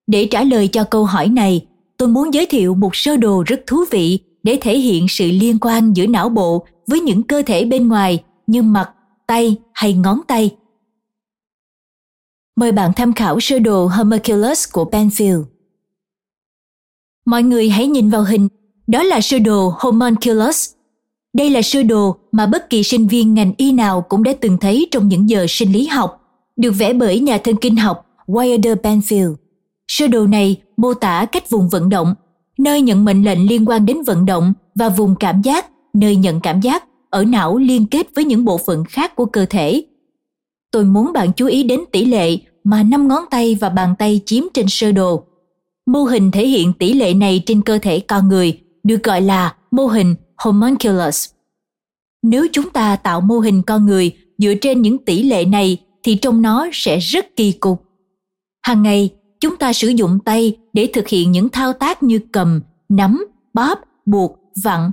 Để 0.06 0.28
trả 0.30 0.42
lời 0.42 0.68
cho 0.68 0.85
câu 0.85 1.04
hỏi 1.04 1.28
này, 1.28 1.66
tôi 1.97 2.09
muốn 2.09 2.35
giới 2.35 2.47
thiệu 2.47 2.75
một 2.75 2.97
sơ 2.97 3.16
đồ 3.16 3.44
rất 3.47 3.61
thú 3.66 3.85
vị 3.90 4.18
để 4.42 4.59
thể 4.61 4.78
hiện 4.78 5.06
sự 5.09 5.30
liên 5.30 5.59
quan 5.61 5.92
giữa 5.92 6.06
não 6.06 6.28
bộ 6.28 6.66
với 6.87 7.00
những 7.00 7.23
cơ 7.23 7.42
thể 7.47 7.64
bên 7.64 7.88
ngoài 7.88 8.23
như 8.47 8.62
mặt, 8.62 8.90
tay 9.26 9.56
hay 9.73 9.92
ngón 9.92 10.21
tay 10.28 10.50
mời 12.56 12.73
bạn 12.73 12.92
tham 12.97 13.12
khảo 13.12 13.40
sơ 13.40 13.59
đồ 13.59 13.87
homunculus 13.87 14.73
của 14.73 14.85
penfield 14.92 15.44
mọi 17.26 17.42
người 17.42 17.71
hãy 17.71 17.87
nhìn 17.87 18.11
vào 18.11 18.23
hình 18.23 18.49
đó 18.87 19.02
là 19.02 19.21
sơ 19.21 19.38
đồ 19.38 19.75
homunculus 19.78 20.73
đây 21.37 21.50
là 21.50 21.62
sơ 21.62 21.82
đồ 21.82 22.16
mà 22.32 22.47
bất 22.47 22.71
kỳ 22.71 22.82
sinh 22.82 23.06
viên 23.06 23.35
ngành 23.35 23.52
y 23.56 23.73
nào 23.73 24.00
cũng 24.09 24.23
đã 24.23 24.32
từng 24.40 24.59
thấy 24.59 24.88
trong 24.90 25.09
những 25.09 25.28
giờ 25.28 25.47
sinh 25.49 25.73
lý 25.73 25.87
học, 25.87 26.21
được 26.56 26.71
vẽ 26.71 26.92
bởi 26.92 27.21
nhà 27.21 27.38
thần 27.38 27.56
kinh 27.56 27.76
học 27.76 28.06
Wilder 28.26 28.75
Penfield. 28.75 29.35
Sơ 29.88 30.06
đồ 30.06 30.26
này 30.26 30.56
mô 30.76 30.94
tả 30.94 31.25
cách 31.32 31.50
vùng 31.50 31.68
vận 31.68 31.88
động, 31.88 32.14
nơi 32.59 32.80
nhận 32.80 33.04
mệnh 33.04 33.25
lệnh 33.25 33.49
liên 33.49 33.68
quan 33.68 33.87
đến 33.87 34.02
vận 34.02 34.26
động 34.26 34.54
và 34.75 34.88
vùng 34.88 35.14
cảm 35.16 35.42
giác, 35.42 35.66
nơi 35.94 36.16
nhận 36.16 36.40
cảm 36.40 36.61
giác 36.61 36.85
ở 37.11 37.25
não 37.25 37.59
liên 37.59 37.87
kết 37.87 38.06
với 38.14 38.25
những 38.25 38.44
bộ 38.44 38.59
phận 38.66 38.85
khác 38.85 39.16
của 39.16 39.26
cơ 39.26 39.47
thể. 39.47 39.82
Tôi 40.73 40.85
muốn 40.85 41.12
bạn 41.12 41.33
chú 41.37 41.47
ý 41.47 41.62
đến 41.62 41.81
tỷ 41.93 42.05
lệ 42.05 42.38
mà 42.64 42.83
năm 42.83 43.09
ngón 43.09 43.25
tay 43.31 43.57
và 43.61 43.69
bàn 43.69 43.95
tay 43.99 44.21
chiếm 44.26 44.45
trên 44.55 44.67
sơ 44.69 44.93
đồ. 44.93 45.25
Mô 45.87 46.05
hình 46.05 46.31
thể 46.31 46.47
hiện 46.47 46.73
tỷ 46.73 46.93
lệ 46.93 47.14
này 47.14 47.43
trên 47.47 47.62
cơ 47.62 47.79
thể 47.83 48.00
con 48.00 48.29
người 48.29 48.61
được 48.83 49.02
gọi 49.02 49.21
là 49.21 49.55
mô 49.71 49.87
hình 49.87 50.14
homunculus. 50.37 51.29
Nếu 52.23 52.47
chúng 52.52 52.71
ta 52.71 52.97
tạo 52.97 53.21
mô 53.21 53.38
hình 53.38 53.62
con 53.62 53.87
người 53.87 54.17
dựa 54.38 54.55
trên 54.61 54.83
những 54.83 54.99
tỷ 54.99 55.23
lệ 55.23 55.45
này 55.45 55.79
thì 56.02 56.14
trong 56.14 56.43
nó 56.43 56.69
sẽ 56.73 56.99
rất 56.99 57.37
kỳ 57.37 57.52
cục. 57.52 57.85
Hàng 58.62 58.83
ngày, 58.83 59.11
chúng 59.41 59.57
ta 59.57 59.73
sử 59.73 59.88
dụng 59.88 60.19
tay 60.25 60.57
để 60.73 60.91
thực 60.93 61.09
hiện 61.09 61.33
những 61.33 61.49
thao 61.49 61.73
tác 61.73 62.02
như 62.02 62.21
cầm, 62.33 62.61
nắm, 62.88 63.26
bóp, 63.55 63.79
buộc, 64.07 64.38
vặn. 64.62 64.91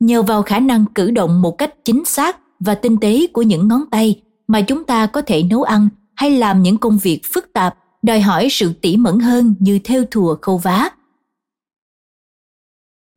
Nhờ 0.00 0.22
vào 0.22 0.42
khả 0.42 0.58
năng 0.58 0.84
cử 0.94 1.10
động 1.10 1.42
một 1.42 1.58
cách 1.58 1.74
chính 1.84 2.04
xác 2.04 2.38
và 2.60 2.74
tinh 2.74 2.96
tế 3.00 3.26
của 3.32 3.42
những 3.42 3.68
ngón 3.68 3.82
tay 3.90 4.22
mà 4.50 4.60
chúng 4.60 4.84
ta 4.84 5.06
có 5.06 5.22
thể 5.22 5.42
nấu 5.42 5.62
ăn 5.62 5.88
hay 6.16 6.30
làm 6.30 6.62
những 6.62 6.78
công 6.78 6.98
việc 6.98 7.20
phức 7.34 7.52
tạp, 7.52 7.74
đòi 8.02 8.20
hỏi 8.20 8.48
sự 8.50 8.72
tỉ 8.72 8.96
mẩn 8.96 9.18
hơn 9.18 9.54
như 9.58 9.78
theo 9.84 10.04
thùa 10.10 10.36
khâu 10.42 10.58
vá. 10.58 10.90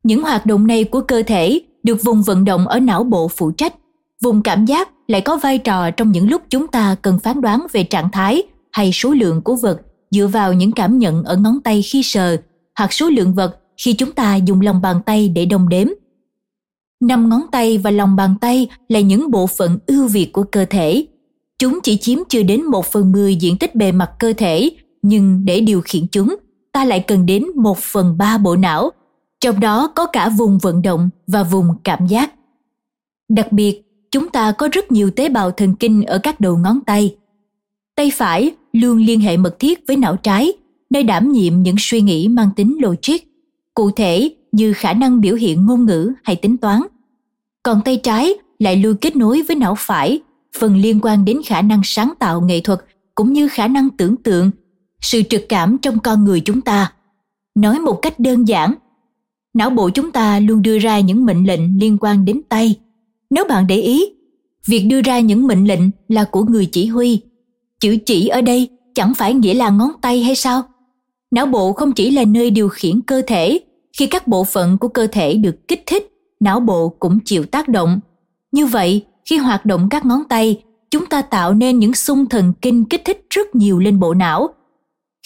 Những 0.04 0.22
hoạt 0.22 0.46
động 0.46 0.66
này 0.66 0.84
của 0.84 1.00
cơ 1.00 1.22
thể 1.26 1.60
được 1.82 2.02
vùng 2.02 2.22
vận 2.22 2.44
động 2.44 2.68
ở 2.68 2.80
não 2.80 3.04
bộ 3.04 3.28
phụ 3.28 3.50
trách. 3.50 3.74
Vùng 4.22 4.42
cảm 4.42 4.64
giác 4.64 4.88
lại 5.06 5.20
có 5.20 5.36
vai 5.36 5.58
trò 5.58 5.90
trong 5.90 6.12
những 6.12 6.30
lúc 6.30 6.42
chúng 6.50 6.68
ta 6.68 6.96
cần 7.02 7.18
phán 7.18 7.40
đoán 7.40 7.66
về 7.72 7.84
trạng 7.84 8.10
thái 8.10 8.42
hay 8.72 8.90
số 8.92 9.10
lượng 9.10 9.42
của 9.42 9.56
vật 9.56 9.80
dựa 10.10 10.26
vào 10.26 10.52
những 10.52 10.72
cảm 10.72 10.98
nhận 10.98 11.24
ở 11.24 11.36
ngón 11.36 11.60
tay 11.60 11.82
khi 11.82 12.02
sờ, 12.02 12.36
hoặc 12.78 12.92
số 12.92 13.08
lượng 13.10 13.34
vật 13.34 13.58
khi 13.84 13.92
chúng 13.92 14.12
ta 14.12 14.36
dùng 14.36 14.60
lòng 14.60 14.82
bàn 14.82 15.00
tay 15.06 15.28
để 15.28 15.46
đong 15.46 15.68
đếm. 15.68 15.88
Năm 17.00 17.28
ngón 17.28 17.42
tay 17.52 17.78
và 17.78 17.90
lòng 17.90 18.16
bàn 18.16 18.34
tay 18.40 18.68
là 18.88 19.00
những 19.00 19.30
bộ 19.30 19.46
phận 19.46 19.78
ưu 19.86 20.08
việt 20.08 20.32
của 20.32 20.42
cơ 20.42 20.64
thể. 20.64 21.06
Chúng 21.64 21.78
chỉ 21.82 21.96
chiếm 21.96 22.18
chưa 22.28 22.42
đến 22.42 22.64
một 22.64 22.86
phần 22.86 23.12
mười 23.12 23.36
diện 23.36 23.58
tích 23.58 23.74
bề 23.74 23.92
mặt 23.92 24.10
cơ 24.18 24.32
thể, 24.32 24.70
nhưng 25.02 25.44
để 25.44 25.60
điều 25.60 25.80
khiển 25.80 26.06
chúng, 26.12 26.36
ta 26.72 26.84
lại 26.84 27.00
cần 27.00 27.26
đến 27.26 27.44
một 27.56 27.78
phần 27.78 28.18
ba 28.18 28.38
bộ 28.38 28.56
não 28.56 28.90
trong 29.40 29.60
đó 29.60 29.92
có 29.94 30.06
cả 30.06 30.28
vùng 30.28 30.58
vận 30.58 30.82
động 30.82 31.10
và 31.26 31.42
vùng 31.42 31.68
cảm 31.84 32.06
giác. 32.06 32.32
Đặc 33.28 33.52
biệt, 33.52 33.82
chúng 34.10 34.28
ta 34.28 34.52
có 34.52 34.68
rất 34.72 34.92
nhiều 34.92 35.10
tế 35.10 35.28
bào 35.28 35.50
thần 35.50 35.74
kinh 35.74 36.02
ở 36.02 36.18
các 36.18 36.40
đầu 36.40 36.56
ngón 36.56 36.80
tay. 36.86 37.16
Tay 37.96 38.10
phải 38.14 38.50
luôn 38.72 38.98
liên 38.98 39.20
hệ 39.20 39.36
mật 39.36 39.58
thiết 39.58 39.86
với 39.88 39.96
não 39.96 40.16
trái, 40.16 40.52
nơi 40.90 41.02
đảm 41.02 41.32
nhiệm 41.32 41.62
những 41.62 41.76
suy 41.78 42.00
nghĩ 42.00 42.28
mang 42.28 42.50
tính 42.56 42.78
logic, 42.80 43.18
cụ 43.74 43.90
thể 43.90 44.34
như 44.52 44.72
khả 44.72 44.92
năng 44.92 45.20
biểu 45.20 45.34
hiện 45.34 45.66
ngôn 45.66 45.86
ngữ 45.86 46.12
hay 46.22 46.36
tính 46.36 46.56
toán. 46.56 46.80
Còn 47.62 47.80
tay 47.84 47.96
trái 47.96 48.34
lại 48.58 48.76
luôn 48.76 48.96
kết 48.96 49.16
nối 49.16 49.42
với 49.42 49.56
não 49.56 49.74
phải, 49.78 50.20
phần 50.58 50.76
liên 50.76 51.00
quan 51.02 51.24
đến 51.24 51.40
khả 51.46 51.62
năng 51.62 51.80
sáng 51.84 52.12
tạo 52.18 52.40
nghệ 52.40 52.60
thuật 52.60 52.80
cũng 53.14 53.32
như 53.32 53.48
khả 53.48 53.68
năng 53.68 53.90
tưởng 53.90 54.16
tượng, 54.16 54.50
sự 55.00 55.22
trực 55.22 55.42
cảm 55.48 55.78
trong 55.78 55.98
con 55.98 56.24
người 56.24 56.40
chúng 56.40 56.60
ta. 56.60 56.92
Nói 57.54 57.78
một 57.78 57.98
cách 58.02 58.20
đơn 58.20 58.48
giản 58.48 58.74
não 59.54 59.70
bộ 59.70 59.90
chúng 59.90 60.12
ta 60.12 60.40
luôn 60.40 60.62
đưa 60.62 60.78
ra 60.78 61.00
những 61.00 61.24
mệnh 61.26 61.46
lệnh 61.46 61.80
liên 61.80 61.98
quan 62.00 62.24
đến 62.24 62.40
tay. 62.48 62.74
Nếu 63.30 63.44
bạn 63.48 63.66
để 63.66 63.76
ý 63.76 64.06
việc 64.66 64.86
đưa 64.90 65.02
ra 65.02 65.20
những 65.20 65.46
mệnh 65.46 65.68
lệnh 65.68 65.80
là 66.08 66.24
của 66.24 66.42
người 66.42 66.66
chỉ 66.66 66.86
huy. 66.86 67.20
Chữ 67.80 67.96
chỉ 68.06 68.28
ở 68.28 68.40
đây 68.40 68.68
chẳng 68.94 69.14
phải 69.14 69.34
nghĩa 69.34 69.54
là 69.54 69.70
ngón 69.70 69.90
tay 70.02 70.22
hay 70.22 70.34
sao? 70.34 70.62
Não 71.30 71.46
bộ 71.46 71.72
không 71.72 71.92
chỉ 71.92 72.10
là 72.10 72.24
nơi 72.24 72.50
điều 72.50 72.68
khiển 72.68 73.00
cơ 73.00 73.22
thể 73.26 73.60
khi 73.98 74.06
các 74.06 74.26
bộ 74.26 74.44
phận 74.44 74.78
của 74.78 74.88
cơ 74.88 75.06
thể 75.06 75.34
được 75.34 75.68
kích 75.68 75.82
thích 75.86 76.10
não 76.40 76.60
bộ 76.60 76.88
cũng 76.88 77.18
chịu 77.24 77.44
tác 77.44 77.68
động. 77.68 78.00
Như 78.52 78.66
vậy 78.66 79.02
khi 79.24 79.36
hoạt 79.36 79.66
động 79.66 79.88
các 79.90 80.06
ngón 80.06 80.24
tay, 80.28 80.62
chúng 80.90 81.06
ta 81.06 81.22
tạo 81.22 81.54
nên 81.54 81.78
những 81.78 81.94
xung 81.94 82.26
thần 82.26 82.52
kinh 82.62 82.84
kích 82.84 83.02
thích 83.04 83.26
rất 83.30 83.54
nhiều 83.54 83.78
lên 83.78 84.00
bộ 84.00 84.14
não. 84.14 84.48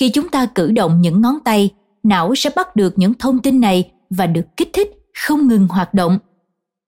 Khi 0.01 0.09
chúng 0.09 0.29
ta 0.29 0.47
cử 0.47 0.71
động 0.71 1.01
những 1.01 1.21
ngón 1.21 1.41
tay, 1.45 1.71
não 2.03 2.35
sẽ 2.35 2.51
bắt 2.57 2.77
được 2.77 2.99
những 2.99 3.15
thông 3.15 3.39
tin 3.39 3.61
này 3.61 3.91
và 4.11 4.27
được 4.27 4.57
kích 4.57 4.71
thích 4.73 4.91
không 5.15 5.49
ngừng 5.49 5.69
hoạt 5.69 5.95
động. 5.95 6.19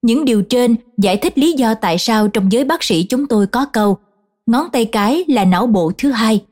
Những 0.02 0.25
điều 0.25 0.43
trên 0.43 0.76
giải 0.99 1.17
thích 1.17 1.38
lý 1.38 1.52
do 1.52 1.75
tại 1.75 1.99
sao 1.99 2.29
trong 2.29 2.52
giới 2.52 2.64
bác 2.64 2.83
sĩ 2.83 3.02
chúng 3.02 3.26
tôi 3.26 3.47
có 3.47 3.64
câu, 3.64 3.99
ngón 4.47 4.71
tay 4.73 4.85
cái 4.85 5.25
là 5.29 5.45
não 5.45 5.67
bộ 5.67 5.93
thứ 5.99 6.11
hai. 6.11 6.45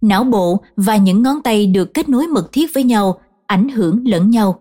Não 0.00 0.24
bộ 0.24 0.60
và 0.76 0.96
những 0.96 1.22
ngón 1.22 1.42
tay 1.42 1.66
được 1.66 1.94
kết 1.94 2.08
nối 2.08 2.26
mật 2.26 2.52
thiết 2.52 2.74
với 2.74 2.84
nhau 2.84 3.20
ảnh 3.46 3.68
hưởng 3.68 4.06
lẫn 4.06 4.30
nhau 4.30 4.60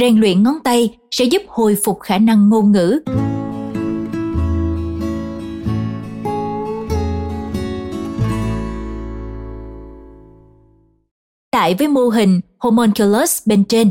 rèn 0.00 0.20
luyện 0.20 0.42
ngón 0.42 0.54
tay 0.64 0.98
sẽ 1.10 1.24
giúp 1.24 1.42
hồi 1.48 1.76
phục 1.84 2.00
khả 2.00 2.18
năng 2.18 2.48
ngôn 2.48 2.72
ngữ 2.72 3.00
Tại 11.50 11.74
với 11.78 11.88
mô 11.88 12.00
hình 12.00 12.40
homunculus 12.58 13.46
bên 13.46 13.64
trên. 13.64 13.90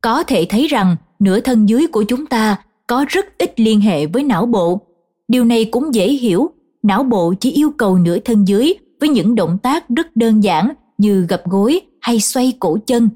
Có 0.00 0.22
thể 0.22 0.46
thấy 0.48 0.66
rằng 0.66 0.96
nửa 1.18 1.40
thân 1.40 1.68
dưới 1.68 1.86
của 1.86 2.02
chúng 2.02 2.26
ta 2.26 2.56
có 2.86 3.04
rất 3.08 3.38
ít 3.38 3.60
liên 3.60 3.80
hệ 3.80 4.06
với 4.06 4.24
não 4.24 4.46
bộ. 4.46 4.80
Điều 5.28 5.44
này 5.44 5.64
cũng 5.64 5.94
dễ 5.94 6.08
hiểu, 6.08 6.50
não 6.82 7.02
bộ 7.02 7.34
chỉ 7.40 7.52
yêu 7.52 7.70
cầu 7.78 7.98
nửa 7.98 8.18
thân 8.18 8.48
dưới 8.48 8.74
với 9.00 9.08
những 9.08 9.34
động 9.34 9.58
tác 9.62 9.88
rất 9.88 10.16
đơn 10.16 10.44
giản 10.44 10.68
như 10.98 11.26
gập 11.28 11.44
gối 11.44 11.80
hay 12.00 12.20
xoay 12.20 12.52
cổ 12.60 12.78
chân. 12.86 13.08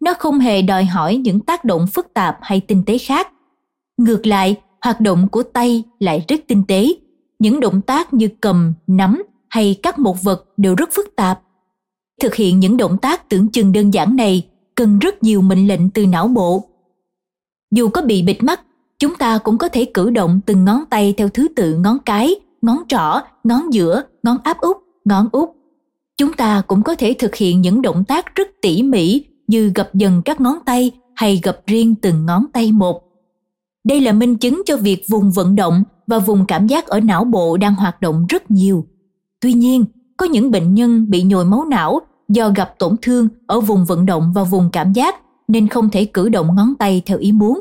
Nó 0.00 0.14
không 0.18 0.38
hề 0.38 0.62
đòi 0.62 0.84
hỏi 0.84 1.16
những 1.16 1.40
tác 1.40 1.64
động 1.64 1.86
phức 1.86 2.14
tạp 2.14 2.38
hay 2.42 2.60
tinh 2.60 2.82
tế 2.86 2.98
khác. 2.98 3.28
Ngược 3.96 4.26
lại, 4.26 4.56
hoạt 4.80 5.00
động 5.00 5.28
của 5.28 5.42
tay 5.42 5.82
lại 5.98 6.24
rất 6.28 6.40
tinh 6.48 6.62
tế. 6.68 6.88
Những 7.38 7.60
động 7.60 7.80
tác 7.82 8.14
như 8.14 8.28
cầm, 8.40 8.74
nắm 8.86 9.22
hay 9.48 9.78
cắt 9.82 9.98
một 9.98 10.22
vật 10.22 10.44
đều 10.56 10.74
rất 10.74 10.88
phức 10.92 11.16
tạp 11.16 11.40
thực 12.20 12.34
hiện 12.34 12.60
những 12.60 12.76
động 12.76 12.98
tác 12.98 13.28
tưởng 13.28 13.48
chừng 13.48 13.72
đơn 13.72 13.94
giản 13.94 14.16
này 14.16 14.46
cần 14.74 14.98
rất 14.98 15.22
nhiều 15.22 15.42
mệnh 15.42 15.68
lệnh 15.68 15.90
từ 15.90 16.06
não 16.06 16.28
bộ 16.28 16.64
dù 17.70 17.88
có 17.88 18.02
bị 18.02 18.22
bịt 18.22 18.42
mắt 18.42 18.60
chúng 18.98 19.14
ta 19.16 19.38
cũng 19.38 19.58
có 19.58 19.68
thể 19.68 19.84
cử 19.94 20.10
động 20.10 20.40
từng 20.46 20.64
ngón 20.64 20.84
tay 20.90 21.14
theo 21.16 21.28
thứ 21.28 21.48
tự 21.56 21.74
ngón 21.74 21.98
cái 22.06 22.34
ngón 22.62 22.78
trỏ 22.88 23.20
ngón 23.44 23.72
giữa 23.72 24.02
ngón 24.22 24.38
áp 24.44 24.58
út 24.60 24.76
ngón 25.04 25.28
út 25.32 25.48
chúng 26.16 26.32
ta 26.32 26.62
cũng 26.66 26.82
có 26.82 26.94
thể 26.94 27.14
thực 27.18 27.34
hiện 27.34 27.60
những 27.60 27.82
động 27.82 28.04
tác 28.04 28.34
rất 28.34 28.48
tỉ 28.62 28.82
mỉ 28.82 29.24
như 29.50 29.72
gập 29.74 29.94
dần 29.94 30.22
các 30.24 30.40
ngón 30.40 30.58
tay 30.66 30.90
hay 31.14 31.40
gập 31.42 31.66
riêng 31.66 31.94
từng 31.94 32.26
ngón 32.26 32.46
tay 32.52 32.72
một 32.72 33.02
đây 33.84 34.00
là 34.00 34.12
minh 34.12 34.36
chứng 34.36 34.62
cho 34.66 34.76
việc 34.76 35.04
vùng 35.08 35.30
vận 35.30 35.56
động 35.56 35.82
và 36.06 36.18
vùng 36.18 36.46
cảm 36.46 36.66
giác 36.66 36.86
ở 36.86 37.00
não 37.00 37.24
bộ 37.24 37.56
đang 37.56 37.74
hoạt 37.74 38.00
động 38.00 38.26
rất 38.28 38.50
nhiều 38.50 38.86
tuy 39.40 39.52
nhiên 39.52 39.84
có 40.16 40.26
những 40.26 40.50
bệnh 40.50 40.74
nhân 40.74 41.10
bị 41.10 41.22
nhồi 41.22 41.44
máu 41.44 41.64
não 41.64 42.00
do 42.28 42.50
gặp 42.56 42.74
tổn 42.78 42.96
thương 43.02 43.28
ở 43.46 43.60
vùng 43.60 43.84
vận 43.84 44.06
động 44.06 44.32
và 44.34 44.44
vùng 44.44 44.70
cảm 44.72 44.92
giác 44.92 45.16
nên 45.48 45.68
không 45.68 45.90
thể 45.90 46.04
cử 46.04 46.28
động 46.28 46.54
ngón 46.54 46.74
tay 46.78 47.02
theo 47.06 47.18
ý 47.18 47.32
muốn. 47.32 47.60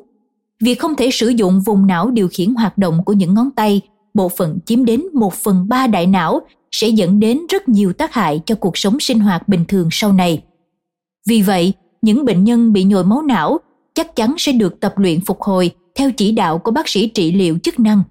Việc 0.62 0.80
không 0.80 0.96
thể 0.96 1.10
sử 1.12 1.28
dụng 1.28 1.62
vùng 1.62 1.88
não 1.88 2.12
điều 2.12 2.28
khiển 2.32 2.56
hoạt 2.56 2.78
động 2.78 3.04
của 3.06 3.14
những 3.14 3.34
ngón 3.34 3.52
tay, 3.52 3.82
bộ 4.14 4.30
phận 4.30 4.60
chiếm 4.66 4.86
đến 4.86 5.04
một 5.14 5.34
phần 5.34 5.70
ba 5.70 5.88
đại 5.88 6.08
não 6.08 6.42
sẽ 6.72 6.88
dẫn 6.88 7.20
đến 7.20 7.40
rất 7.50 7.70
nhiều 7.70 7.94
tác 7.94 8.14
hại 8.14 8.42
cho 8.46 8.56
cuộc 8.56 8.78
sống 8.78 9.00
sinh 9.00 9.20
hoạt 9.20 9.48
bình 9.48 9.66
thường 9.68 9.88
sau 9.92 10.14
này. 10.14 10.44
Vì 11.28 11.42
vậy, 11.42 11.74
những 12.02 12.26
bệnh 12.26 12.44
nhân 12.44 12.74
bị 12.74 12.84
nhồi 12.84 13.04
máu 13.04 13.22
não 13.22 13.60
chắc 13.94 14.16
chắn 14.16 14.36
sẽ 14.38 14.52
được 14.52 14.80
tập 14.80 14.94
luyện 14.98 15.20
phục 15.26 15.42
hồi 15.42 15.72
theo 15.96 16.12
chỉ 16.12 16.32
đạo 16.32 16.60
của 16.60 16.72
bác 16.72 16.88
sĩ 16.88 17.08
trị 17.08 17.32
liệu 17.32 17.58
chức 17.64 17.80
năng. 17.80 18.04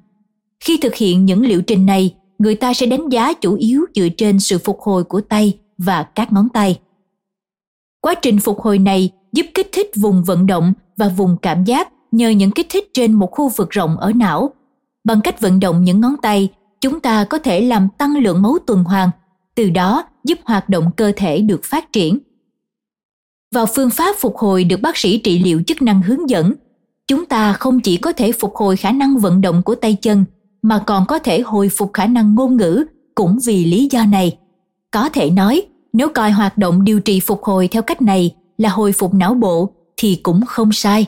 Khi 0.61 0.79
thực 0.83 0.95
hiện 0.95 1.25
những 1.25 1.47
liệu 1.47 1.63
trình 1.63 1.87
này, 1.87 2.15
người 2.39 2.55
ta 2.55 2.75
sẽ 2.75 2.87
đánh 2.87 3.09
giá 3.09 3.33
chủ 3.33 3.55
yếu 3.55 3.85
dựa 3.95 4.09
trên 4.09 4.41
sự 4.41 4.59
phục 4.59 4.81
hồi 4.81 5.05
của 5.05 5.21
tay 5.21 5.59
và 5.79 6.03
các 6.03 6.33
ngón 6.33 6.49
tay. 6.49 6.79
Quá 8.01 8.15
trình 8.15 8.39
phục 8.39 8.61
hồi 8.61 8.79
này 8.79 9.11
giúp 9.33 9.47
kích 9.55 9.69
thích 9.73 9.91
vùng 9.97 10.25
vận 10.25 10.47
động 10.47 10.73
và 10.97 11.09
vùng 11.09 11.37
cảm 11.43 11.65
giác 11.65 11.89
nhờ 12.13 12.29
những 12.29 12.51
kích 12.51 12.67
thích 12.71 12.91
trên 12.93 13.13
một 13.13 13.31
khu 13.33 13.49
vực 13.49 13.71
rộng 13.71 13.97
ở 13.97 14.13
não. 14.13 14.51
Bằng 15.05 15.21
cách 15.21 15.41
vận 15.41 15.61
động 15.61 15.85
những 15.85 16.01
ngón 16.01 16.17
tay, 16.23 16.49
chúng 16.81 17.01
ta 17.01 17.25
có 17.25 17.39
thể 17.39 17.61
làm 17.61 17.89
tăng 17.99 18.17
lượng 18.17 18.43
máu 18.43 18.57
tuần 18.67 18.85
hoàn, 18.85 19.11
từ 19.55 19.71
đó 19.71 20.05
giúp 20.25 20.39
hoạt 20.45 20.69
động 20.69 20.91
cơ 20.97 21.13
thể 21.17 21.41
được 21.41 21.61
phát 21.65 21.93
triển. 21.93 22.19
Vào 23.53 23.67
phương 23.67 23.91
pháp 23.91 24.17
phục 24.19 24.37
hồi 24.37 24.65
được 24.65 24.81
bác 24.81 24.97
sĩ 24.97 25.19
trị 25.19 25.39
liệu 25.39 25.63
chức 25.67 25.83
năng 25.83 26.03
hướng 26.03 26.31
dẫn, 26.31 26.55
chúng 27.07 27.27
ta 27.27 27.53
không 27.53 27.81
chỉ 27.81 27.97
có 27.97 28.13
thể 28.13 28.33
phục 28.33 28.57
hồi 28.57 28.77
khả 28.77 28.93
năng 28.93 29.19
vận 29.19 29.41
động 29.41 29.63
của 29.63 29.75
tay 29.75 29.95
chân 29.95 30.25
mà 30.63 30.85
còn 30.87 31.07
có 31.07 31.19
thể 31.19 31.41
hồi 31.41 31.69
phục 31.69 31.93
khả 31.93 32.07
năng 32.07 32.35
ngôn 32.35 32.57
ngữ 32.57 32.85
cũng 33.15 33.39
vì 33.47 33.65
lý 33.65 33.89
do 33.91 34.05
này. 34.05 34.39
Có 34.91 35.09
thể 35.09 35.31
nói, 35.31 35.63
nếu 35.93 36.09
coi 36.15 36.31
hoạt 36.31 36.59
động 36.59 36.85
điều 36.85 37.01
trị 37.01 37.21
phục 37.21 37.45
hồi 37.45 37.69
theo 37.69 37.83
cách 37.83 38.03
này 38.03 38.35
là 38.59 38.69
hồi 38.69 38.93
phục 38.93 39.15
não 39.15 39.35
bộ 39.35 39.71
thì 39.97 40.21
cũng 40.23 40.47
không 40.47 40.73
sai. 40.73 41.07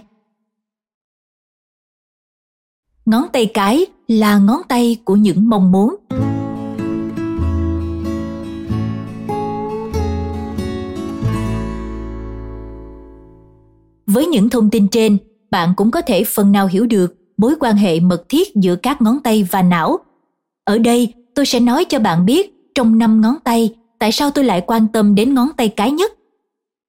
Ngón 3.06 3.24
tay 3.32 3.46
cái 3.46 3.86
là 4.08 4.38
ngón 4.38 4.60
tay 4.68 4.96
của 5.04 5.16
những 5.16 5.48
mong 5.48 5.72
muốn. 5.72 5.96
Với 14.12 14.26
những 14.26 14.50
thông 14.50 14.70
tin 14.70 14.88
trên, 14.88 15.18
bạn 15.50 15.72
cũng 15.76 15.90
có 15.90 16.02
thể 16.02 16.24
phần 16.24 16.52
nào 16.52 16.66
hiểu 16.66 16.86
được 16.86 17.14
mối 17.36 17.54
quan 17.60 17.76
hệ 17.76 18.00
mật 18.00 18.24
thiết 18.28 18.54
giữa 18.54 18.76
các 18.76 19.02
ngón 19.02 19.20
tay 19.20 19.48
và 19.50 19.62
não. 19.62 19.98
Ở 20.64 20.78
đây, 20.78 21.14
tôi 21.34 21.46
sẽ 21.46 21.60
nói 21.60 21.84
cho 21.84 21.98
bạn 21.98 22.26
biết 22.26 22.54
trong 22.74 22.98
năm 22.98 23.20
ngón 23.20 23.34
tay 23.44 23.74
tại 23.98 24.12
sao 24.12 24.30
tôi 24.30 24.44
lại 24.44 24.62
quan 24.66 24.88
tâm 24.88 25.14
đến 25.14 25.34
ngón 25.34 25.48
tay 25.56 25.68
cái 25.68 25.92
nhất. 25.92 26.12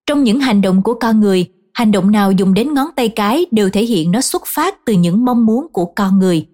Trong 0.05 0.23
những 0.23 0.39
hành 0.39 0.61
động 0.61 0.81
của 0.83 0.93
con 0.93 1.19
người, 1.19 1.51
hành 1.73 1.91
động 1.91 2.11
nào 2.11 2.31
dùng 2.31 2.53
đến 2.53 2.73
ngón 2.73 2.87
tay 2.95 3.09
cái 3.09 3.45
đều 3.51 3.69
thể 3.69 3.83
hiện 3.83 4.11
nó 4.11 4.21
xuất 4.21 4.43
phát 4.45 4.85
từ 4.85 4.93
những 4.93 5.25
mong 5.25 5.45
muốn 5.45 5.67
của 5.73 5.85
con 5.85 6.19
người. 6.19 6.47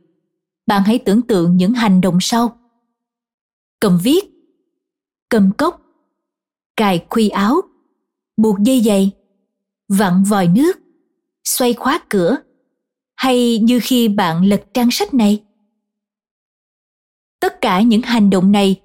Bạn 0.68 0.84
hãy 0.86 0.98
tưởng 0.98 1.22
tượng 1.22 1.58
những 1.58 1.74
hành 1.74 2.02
động 2.02 2.18
sau. 2.22 2.58
Cầm 3.80 4.00
viết, 4.04 4.26
cầm 5.30 5.52
cốc, 5.58 5.82
cài 6.78 7.06
khuy 7.10 7.30
áo, 7.30 7.62
buộc 8.38 8.60
dây 8.60 8.82
giày, 8.82 9.12
vặn 9.89 10.24
vòi 10.24 10.48
nước, 10.48 10.79
xoay 11.44 11.74
khóa 11.74 12.00
cửa, 12.10 12.38
hay 13.15 13.60
như 13.60 13.79
khi 13.84 14.08
bạn 14.08 14.46
lật 14.46 14.62
trang 14.74 14.91
sách 14.91 15.13
này. 15.13 15.44
Tất 17.39 17.62
cả 17.62 17.82
những 17.82 18.02
hành 18.02 18.30
động 18.30 18.52
này 18.52 18.82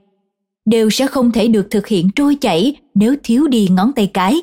đều 0.65 0.91
sẽ 0.91 1.07
không 1.07 1.33
thể 1.33 1.49
được 1.49 1.67
thực 1.71 1.87
hiện 1.87 2.11
trôi 2.17 2.35
chảy 2.35 2.77
nếu 2.95 3.15
thiếu 3.23 3.49
đi 3.49 3.69
ngón 3.71 3.93
tay 3.93 4.11
cái. 4.15 4.43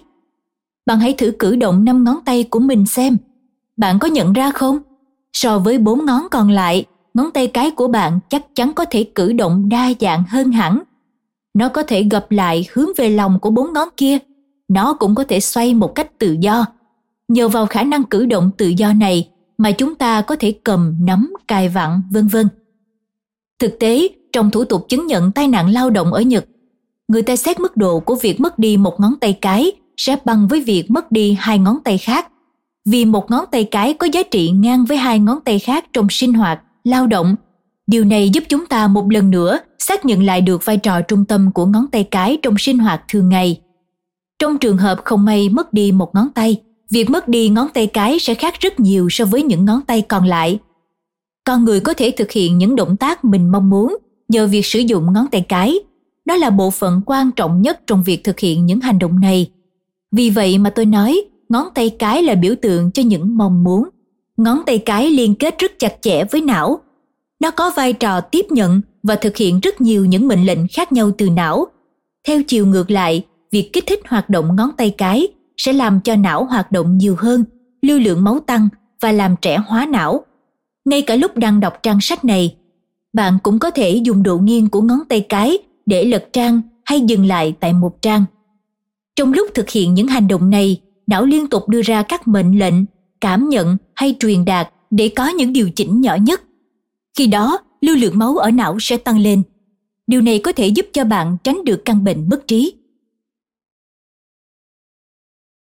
Bạn 0.86 1.00
hãy 1.00 1.14
thử 1.14 1.32
cử 1.40 1.56
động 1.56 1.86
năm 1.86 2.04
ngón 2.04 2.18
tay 2.26 2.44
của 2.44 2.60
mình 2.60 2.86
xem. 2.86 3.18
Bạn 3.78 4.00
có 4.00 4.08
nhận 4.08 4.34
ra 4.34 4.52
không? 4.52 4.80
So 5.34 5.60
với 5.60 5.78
bốn 5.78 6.06
ngón 6.06 6.24
còn 6.32 6.50
lại, 6.50 6.86
ngón 7.14 7.32
tay 7.32 7.48
cái 7.48 7.72
của 7.72 7.88
bạn 7.88 8.20
chắc 8.30 8.56
chắn 8.56 8.74
có 8.74 8.86
thể 8.86 9.04
cử 9.16 9.34
động 9.34 9.70
đa 9.70 9.92
dạng 10.00 10.24
hơn 10.30 10.52
hẳn. 10.52 10.80
Nó 11.54 11.70
có 11.70 11.84
thể 11.84 12.04
gập 12.12 12.32
lại 12.32 12.68
hướng 12.74 12.90
về 12.98 13.10
lòng 13.10 13.40
của 13.40 13.50
bốn 13.50 13.74
ngón 13.74 13.90
kia. 13.98 14.18
Nó 14.70 14.94
cũng 14.94 15.16
có 15.16 15.24
thể 15.24 15.40
xoay 15.40 15.74
một 15.74 15.96
cách 15.96 16.20
tự 16.20 16.38
do. 16.40 16.66
Nhờ 17.28 17.48
vào 17.48 17.66
khả 17.66 17.84
năng 17.84 18.04
cử 18.04 18.26
động 18.26 18.52
tự 18.58 18.68
do 18.68 18.94
này 18.94 19.30
mà 19.58 19.72
chúng 19.72 19.96
ta 19.96 20.22
có 20.22 20.36
thể 20.36 20.52
cầm, 20.64 20.96
nắm, 21.02 21.34
cài 21.48 21.70
vặn, 21.70 22.02
vân 22.12 22.28
vân. 22.28 22.48
Thực 23.60 23.80
tế, 23.80 24.10
trong 24.34 24.52
thủ 24.52 24.64
tục 24.64 24.86
chứng 24.90 25.08
nhận 25.08 25.32
tai 25.32 25.48
nạn 25.48 25.70
lao 25.70 25.90
động 25.90 26.14
ở 26.14 26.22
Nhật, 26.22 26.46
người 27.08 27.22
ta 27.22 27.36
xét 27.36 27.60
mức 27.60 27.78
độ 27.78 28.00
của 28.00 28.16
việc 28.16 28.40
mất 28.40 28.60
đi 28.60 28.78
một 28.78 29.00
ngón 29.00 29.16
tay 29.20 29.34
cái 29.34 29.72
sẽ 29.98 30.16
bằng 30.26 30.48
với 30.48 30.62
việc 30.62 30.92
mất 30.92 31.12
đi 31.12 31.38
hai 31.40 31.60
ngón 31.60 31.78
tay 31.84 31.98
khác. 31.98 32.28
Vì 32.86 33.06
một 33.06 33.32
ngón 33.32 33.46
tay 33.52 33.64
cái 33.64 33.94
có 33.94 34.08
giá 34.14 34.24
trị 34.24 34.52
ngang 34.52 34.86
với 34.86 34.98
hai 34.98 35.20
ngón 35.20 35.40
tay 35.46 35.60
khác 35.60 35.86
trong 35.94 36.08
sinh 36.10 36.34
hoạt, 36.34 36.62
lao 36.84 37.08
động. 37.08 37.36
Điều 37.88 38.06
này 38.06 38.30
giúp 38.30 38.44
chúng 38.50 38.66
ta 38.66 38.88
một 38.88 39.12
lần 39.12 39.32
nữa 39.32 39.60
xác 39.80 40.06
nhận 40.06 40.24
lại 40.24 40.42
được 40.42 40.66
vai 40.66 40.78
trò 40.78 41.02
trung 41.02 41.26
tâm 41.26 41.52
của 41.52 41.66
ngón 41.66 41.88
tay 41.88 42.04
cái 42.04 42.38
trong 42.44 42.58
sinh 42.58 42.80
hoạt 42.80 43.02
thường 43.08 43.30
ngày. 43.30 43.62
Trong 44.40 44.58
trường 44.58 44.78
hợp 44.78 45.02
không 45.06 45.26
may 45.26 45.50
mất 45.50 45.74
đi 45.74 45.92
một 45.92 46.16
ngón 46.16 46.30
tay, 46.36 46.62
việc 46.90 47.10
mất 47.10 47.28
đi 47.28 47.50
ngón 47.50 47.68
tay 47.74 47.88
cái 47.88 48.20
sẽ 48.20 48.34
khác 48.34 48.54
rất 48.60 48.80
nhiều 48.80 49.08
so 49.12 49.26
với 49.26 49.44
những 49.44 49.66
ngón 49.66 49.82
tay 49.82 50.02
còn 50.02 50.26
lại. 50.26 50.60
Con 51.44 51.66
người 51.66 51.80
có 51.80 51.94
thể 51.94 52.12
thực 52.12 52.32
hiện 52.32 52.58
những 52.58 52.76
động 52.76 52.98
tác 52.98 53.26
mình 53.26 53.52
mong 53.52 53.70
muốn 53.70 53.98
nhờ 54.28 54.48
việc 54.48 54.66
sử 54.66 54.80
dụng 54.80 55.14
ngón 55.14 55.28
tay 55.32 55.42
cái. 55.42 55.80
Đó 56.26 56.36
là 56.36 56.50
bộ 56.50 56.72
phận 56.72 57.02
quan 57.06 57.32
trọng 57.32 57.62
nhất 57.62 57.82
trong 57.88 58.04
việc 58.04 58.24
thực 58.24 58.40
hiện 58.40 58.66
những 58.66 58.80
hành 58.80 59.00
động 59.00 59.20
này. 59.20 59.52
Vì 60.12 60.30
vậy 60.30 60.58
mà 60.58 60.70
tôi 60.70 60.86
nói, 60.86 61.22
ngón 61.50 61.68
tay 61.76 61.90
cái 61.90 62.24
là 62.24 62.36
biểu 62.36 62.56
tượng 62.62 62.92
cho 62.92 63.04
những 63.04 63.38
mong 63.38 63.64
muốn. 63.64 63.90
Ngón 64.38 64.62
tay 64.66 64.78
cái 64.78 65.12
liên 65.12 65.36
kết 65.36 65.56
rất 65.60 65.80
chặt 65.80 65.94
chẽ 66.02 66.24
với 66.32 66.42
não. 66.42 66.80
Nó 67.40 67.52
có 67.52 67.72
vai 67.76 67.94
trò 67.94 68.22
tiếp 68.22 68.46
nhận 68.50 68.82
và 69.04 69.16
thực 69.16 69.38
hiện 69.38 69.60
rất 69.60 69.82
nhiều 69.82 70.06
những 70.06 70.28
mệnh 70.28 70.46
lệnh 70.46 70.68
khác 70.68 70.92
nhau 70.92 71.12
từ 71.18 71.30
não. 71.30 71.68
Theo 72.28 72.42
chiều 72.48 72.66
ngược 72.66 72.92
lại, 72.92 73.24
việc 73.52 73.74
kích 73.74 73.84
thích 73.88 74.00
hoạt 74.08 74.30
động 74.30 74.56
ngón 74.56 74.70
tay 74.78 74.96
cái 74.98 75.28
sẽ 75.58 75.74
làm 75.74 76.02
cho 76.02 76.16
não 76.16 76.46
hoạt 76.46 76.72
động 76.72 76.98
nhiều 76.98 77.16
hơn, 77.20 77.44
lưu 77.82 78.00
lượng 78.00 78.24
máu 78.24 78.40
tăng 78.40 78.70
và 79.02 79.12
làm 79.12 79.36
trẻ 79.42 79.58
hóa 79.58 79.86
não. 79.86 80.26
Ngay 80.86 81.02
cả 81.02 81.16
lúc 81.16 81.38
đang 81.38 81.60
đọc 81.60 81.74
trang 81.84 82.02
sách 82.02 82.26
này, 82.26 82.56
bạn 83.14 83.38
cũng 83.44 83.60
có 83.60 83.72
thể 83.72 84.02
dùng 84.04 84.24
độ 84.24 84.38
nghiêng 84.38 84.70
của 84.70 84.82
ngón 84.82 85.00
tay 85.10 85.22
cái 85.22 85.58
để 85.86 86.06
lật 86.06 86.26
trang 86.34 86.62
hay 86.86 87.02
dừng 87.02 87.26
lại 87.26 87.54
tại 87.60 87.74
một 87.74 88.02
trang. 88.02 88.26
Trong 89.16 89.34
lúc 89.34 89.48
thực 89.54 89.70
hiện 89.70 89.94
những 89.94 90.08
hành 90.08 90.28
động 90.28 90.50
này, 90.50 90.82
não 91.08 91.26
liên 91.26 91.48
tục 91.48 91.70
đưa 91.70 91.82
ra 91.82 92.04
các 92.04 92.28
mệnh 92.28 92.60
lệnh, 92.60 92.74
cảm 93.22 93.50
nhận 93.50 93.78
hay 93.96 94.16
truyền 94.20 94.46
đạt 94.46 94.70
để 94.90 95.10
có 95.16 95.28
những 95.28 95.54
điều 95.54 95.70
chỉnh 95.70 96.02
nhỏ 96.02 96.16
nhất. 96.16 96.42
Khi 97.18 97.28
đó, 97.28 97.60
lưu 97.82 97.96
lượng 97.96 98.18
máu 98.18 98.38
ở 98.38 98.52
não 98.52 98.78
sẽ 98.80 98.98
tăng 98.98 99.20
lên. 99.20 99.44
Điều 100.08 100.22
này 100.22 100.40
có 100.40 100.52
thể 100.52 100.68
giúp 100.68 100.86
cho 100.94 101.04
bạn 101.04 101.38
tránh 101.44 101.66
được 101.66 101.86
căn 101.86 102.04
bệnh 102.04 102.30
mất 102.30 102.48
trí. 102.48 102.74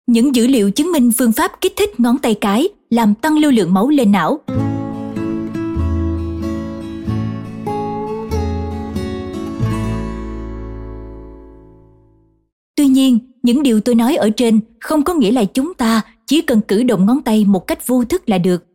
Những 0.08 0.36
dữ 0.36 0.48
liệu 0.48 0.72
chứng 0.72 0.92
minh 0.92 1.12
phương 1.18 1.32
pháp 1.32 1.52
kích 1.62 1.74
thích 1.76 2.00
ngón 2.00 2.18
tay 2.18 2.34
cái 2.34 2.70
làm 2.90 3.16
tăng 3.16 3.38
lưu 3.38 3.52
lượng 3.52 3.74
máu 3.74 3.90
lên 3.90 4.12
não. 4.12 4.40
Tuy 12.76 12.88
nhiên, 12.88 13.20
những 13.44 13.64
điều 13.64 13.80
tôi 13.80 13.96
nói 13.96 14.16
ở 14.16 14.30
trên 14.30 14.60
không 14.80 15.04
có 15.04 15.14
nghĩa 15.14 15.32
là 15.32 15.46
chúng 15.46 15.74
ta 15.74 16.02
chỉ 16.26 16.42
cần 16.42 16.62
cử 16.62 16.84
động 16.84 17.06
ngón 17.06 17.22
tay 17.22 17.46
một 17.46 17.68
cách 17.68 17.88
vô 17.88 18.04
thức 18.06 18.30
là 18.30 18.38
được. 18.38 18.66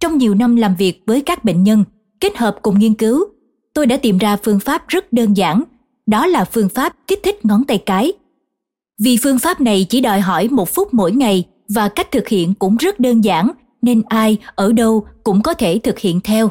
Trong 0.00 0.18
nhiều 0.18 0.34
năm 0.34 0.56
làm 0.56 0.74
việc 0.78 1.02
với 1.06 1.20
các 1.20 1.44
bệnh 1.44 1.62
nhân, 1.62 1.84
kết 2.20 2.36
hợp 2.36 2.58
cùng 2.62 2.78
nghiên 2.78 2.94
cứu, 2.94 3.24
tôi 3.74 3.86
đã 3.86 3.96
tìm 3.96 4.18
ra 4.18 4.36
phương 4.36 4.60
pháp 4.60 4.88
rất 4.88 5.12
đơn 5.12 5.36
giản, 5.36 5.62
đó 6.06 6.26
là 6.26 6.44
phương 6.44 6.68
pháp 6.68 6.96
kích 7.06 7.20
thích 7.22 7.44
ngón 7.44 7.64
tay 7.64 7.78
cái 7.86 8.12
vì 9.00 9.16
phương 9.22 9.38
pháp 9.38 9.60
này 9.60 9.86
chỉ 9.88 10.00
đòi 10.00 10.20
hỏi 10.20 10.48
một 10.48 10.68
phút 10.68 10.94
mỗi 10.94 11.12
ngày 11.12 11.44
và 11.68 11.88
cách 11.88 12.10
thực 12.12 12.28
hiện 12.28 12.54
cũng 12.54 12.76
rất 12.76 13.00
đơn 13.00 13.24
giản 13.24 13.50
nên 13.82 14.02
ai 14.08 14.38
ở 14.54 14.72
đâu 14.72 15.06
cũng 15.24 15.42
có 15.42 15.54
thể 15.54 15.80
thực 15.82 15.98
hiện 15.98 16.20
theo. 16.20 16.50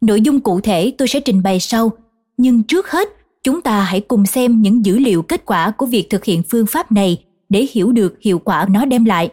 Nội 0.00 0.20
dung 0.20 0.40
cụ 0.40 0.60
thể 0.60 0.92
tôi 0.98 1.08
sẽ 1.08 1.20
trình 1.20 1.42
bày 1.42 1.60
sau, 1.60 1.90
nhưng 2.36 2.62
trước 2.62 2.90
hết 2.90 3.08
chúng 3.42 3.60
ta 3.60 3.82
hãy 3.82 4.00
cùng 4.00 4.26
xem 4.26 4.62
những 4.62 4.84
dữ 4.84 4.98
liệu 4.98 5.22
kết 5.22 5.46
quả 5.46 5.70
của 5.70 5.86
việc 5.86 6.10
thực 6.10 6.24
hiện 6.24 6.42
phương 6.50 6.66
pháp 6.66 6.92
này 6.92 7.24
để 7.48 7.66
hiểu 7.72 7.92
được 7.92 8.16
hiệu 8.20 8.38
quả 8.38 8.66
nó 8.70 8.84
đem 8.84 9.04
lại. 9.04 9.30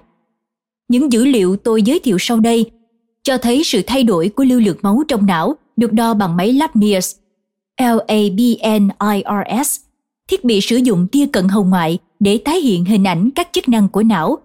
Những 0.88 1.12
dữ 1.12 1.26
liệu 1.26 1.56
tôi 1.56 1.84
giới 1.84 2.00
thiệu 2.00 2.18
sau 2.20 2.40
đây 2.40 2.72
cho 3.24 3.38
thấy 3.38 3.64
sự 3.64 3.82
thay 3.88 4.04
đổi 4.04 4.30
của 4.30 4.44
lưu 4.44 4.60
lượng 4.60 4.78
máu 4.82 5.04
trong 5.08 5.26
não 5.26 5.56
được 5.78 5.94
đo 5.94 6.14
bằng 6.14 6.38
máy 6.38 6.54
Labniers, 6.54 7.16
LABNIRS, 7.82 9.80
thiết 10.32 10.44
bị 10.44 10.62
sử 10.62 10.78
dụng 10.78 11.08
tia 11.08 11.26
cận 11.26 11.48
hồng 11.48 11.70
ngoại 11.70 11.98
để 12.20 12.38
tái 12.38 12.60
hiện 12.60 12.86
hình 12.86 13.08
ảnh 13.08 13.30
các 13.36 13.50
chức 13.52 13.70
năng 13.70 13.88
của 13.88 14.04
não, 14.04 14.38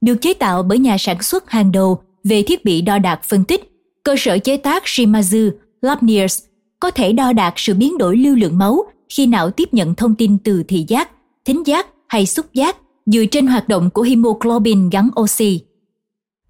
được 0.00 0.14
chế 0.22 0.34
tạo 0.34 0.62
bởi 0.62 0.78
nhà 0.78 0.96
sản 0.98 1.22
xuất 1.22 1.50
hàng 1.50 1.72
đầu 1.72 2.00
về 2.24 2.42
thiết 2.42 2.64
bị 2.64 2.82
đo 2.82 2.98
đạc 2.98 3.20
phân 3.24 3.44
tích, 3.44 3.72
cơ 4.04 4.14
sở 4.18 4.38
chế 4.38 4.56
tác 4.56 4.84
Shimazu 4.84 5.50
Labniers 5.82 6.42
có 6.80 6.90
thể 6.90 7.12
đo 7.12 7.32
đạc 7.32 7.54
sự 7.56 7.74
biến 7.74 7.98
đổi 7.98 8.16
lưu 8.16 8.36
lượng 8.36 8.58
máu 8.58 8.82
khi 9.08 9.26
não 9.26 9.50
tiếp 9.50 9.74
nhận 9.74 9.94
thông 9.94 10.14
tin 10.14 10.38
từ 10.38 10.62
thị 10.62 10.84
giác, 10.88 11.10
thính 11.44 11.66
giác 11.66 11.86
hay 12.08 12.26
xúc 12.26 12.46
giác 12.54 12.76
dựa 13.06 13.24
trên 13.30 13.46
hoạt 13.46 13.68
động 13.68 13.90
của 13.90 14.02
hemoglobin 14.02 14.90
gắn 14.90 15.08
oxy. 15.20 15.60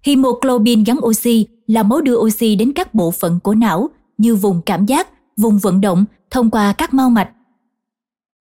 Hemoglobin 0.03 0.83
gắn 0.83 0.97
oxy 1.05 1.45
là 1.67 1.83
máu 1.83 2.01
đưa 2.01 2.17
oxy 2.17 2.55
đến 2.55 2.73
các 2.73 2.93
bộ 2.93 3.11
phận 3.11 3.39
của 3.43 3.55
não 3.55 3.89
như 4.17 4.35
vùng 4.35 4.61
cảm 4.65 4.85
giác, 4.85 5.07
vùng 5.37 5.57
vận 5.57 5.81
động 5.81 6.05
thông 6.31 6.49
qua 6.49 6.73
các 6.73 6.93
mau 6.93 7.09
mạch. 7.09 7.29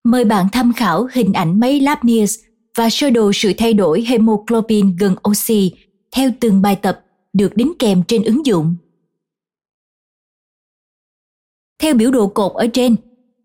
Mời 0.06 0.24
bạn 0.24 0.46
tham 0.52 0.72
khảo 0.72 1.08
hình 1.12 1.32
ảnh 1.32 1.60
máy 1.60 1.80
Lapnius 1.80 2.38
và 2.76 2.90
sơ 2.90 3.10
đồ 3.10 3.32
sự 3.32 3.52
thay 3.58 3.74
đổi 3.74 4.04
hemoglobin 4.08 4.96
gần 4.96 5.14
oxy 5.28 5.72
theo 6.12 6.30
từng 6.40 6.62
bài 6.62 6.76
tập 6.76 7.00
được 7.32 7.56
đính 7.56 7.72
kèm 7.78 8.02
trên 8.08 8.24
ứng 8.24 8.46
dụng. 8.46 8.76
Theo 11.82 11.94
biểu 11.94 12.10
đồ 12.10 12.26
cột 12.26 12.52
ở 12.52 12.66
trên, 12.66 12.96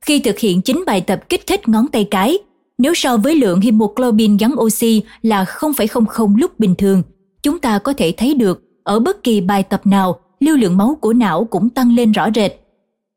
khi 0.01 0.19
thực 0.19 0.39
hiện 0.39 0.61
chính 0.61 0.83
bài 0.85 1.01
tập 1.01 1.29
kích 1.29 1.47
thích 1.47 1.69
ngón 1.69 1.87
tay 1.87 2.07
cái, 2.11 2.37
nếu 2.77 2.93
so 2.93 3.17
với 3.17 3.35
lượng 3.35 3.61
hemoglobin 3.61 4.37
gắn 4.37 4.53
oxy 4.59 5.03
là 5.21 5.43
0,00 5.43 6.37
lúc 6.37 6.59
bình 6.59 6.75
thường, 6.77 7.03
chúng 7.43 7.59
ta 7.59 7.79
có 7.79 7.93
thể 7.93 8.13
thấy 8.17 8.33
được 8.33 8.63
ở 8.83 8.99
bất 8.99 9.23
kỳ 9.23 9.41
bài 9.41 9.63
tập 9.63 9.81
nào, 9.87 10.19
lưu 10.39 10.57
lượng 10.57 10.77
máu 10.77 10.97
của 11.01 11.13
não 11.13 11.45
cũng 11.45 11.69
tăng 11.69 11.95
lên 11.95 12.11
rõ 12.11 12.29
rệt. 12.35 12.60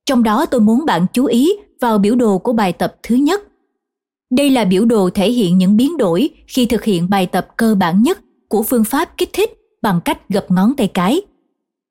Trong 0.06 0.22
đó 0.22 0.46
tôi 0.46 0.60
muốn 0.60 0.84
bạn 0.84 1.06
chú 1.12 1.24
ý 1.24 1.50
vào 1.80 1.98
biểu 1.98 2.14
đồ 2.14 2.38
của 2.38 2.52
bài 2.52 2.72
tập 2.72 2.96
thứ 3.02 3.14
nhất. 3.14 3.42
Đây 4.30 4.50
là 4.50 4.64
biểu 4.64 4.84
đồ 4.84 5.10
thể 5.10 5.30
hiện 5.30 5.58
những 5.58 5.76
biến 5.76 5.96
đổi 5.96 6.30
khi 6.46 6.66
thực 6.66 6.84
hiện 6.84 7.10
bài 7.10 7.26
tập 7.26 7.48
cơ 7.56 7.74
bản 7.74 8.02
nhất 8.02 8.18
của 8.48 8.62
phương 8.62 8.84
pháp 8.84 9.16
kích 9.16 9.30
thích 9.32 9.50
bằng 9.82 10.00
cách 10.04 10.28
gập 10.28 10.50
ngón 10.50 10.76
tay 10.76 10.88
cái. 10.88 11.20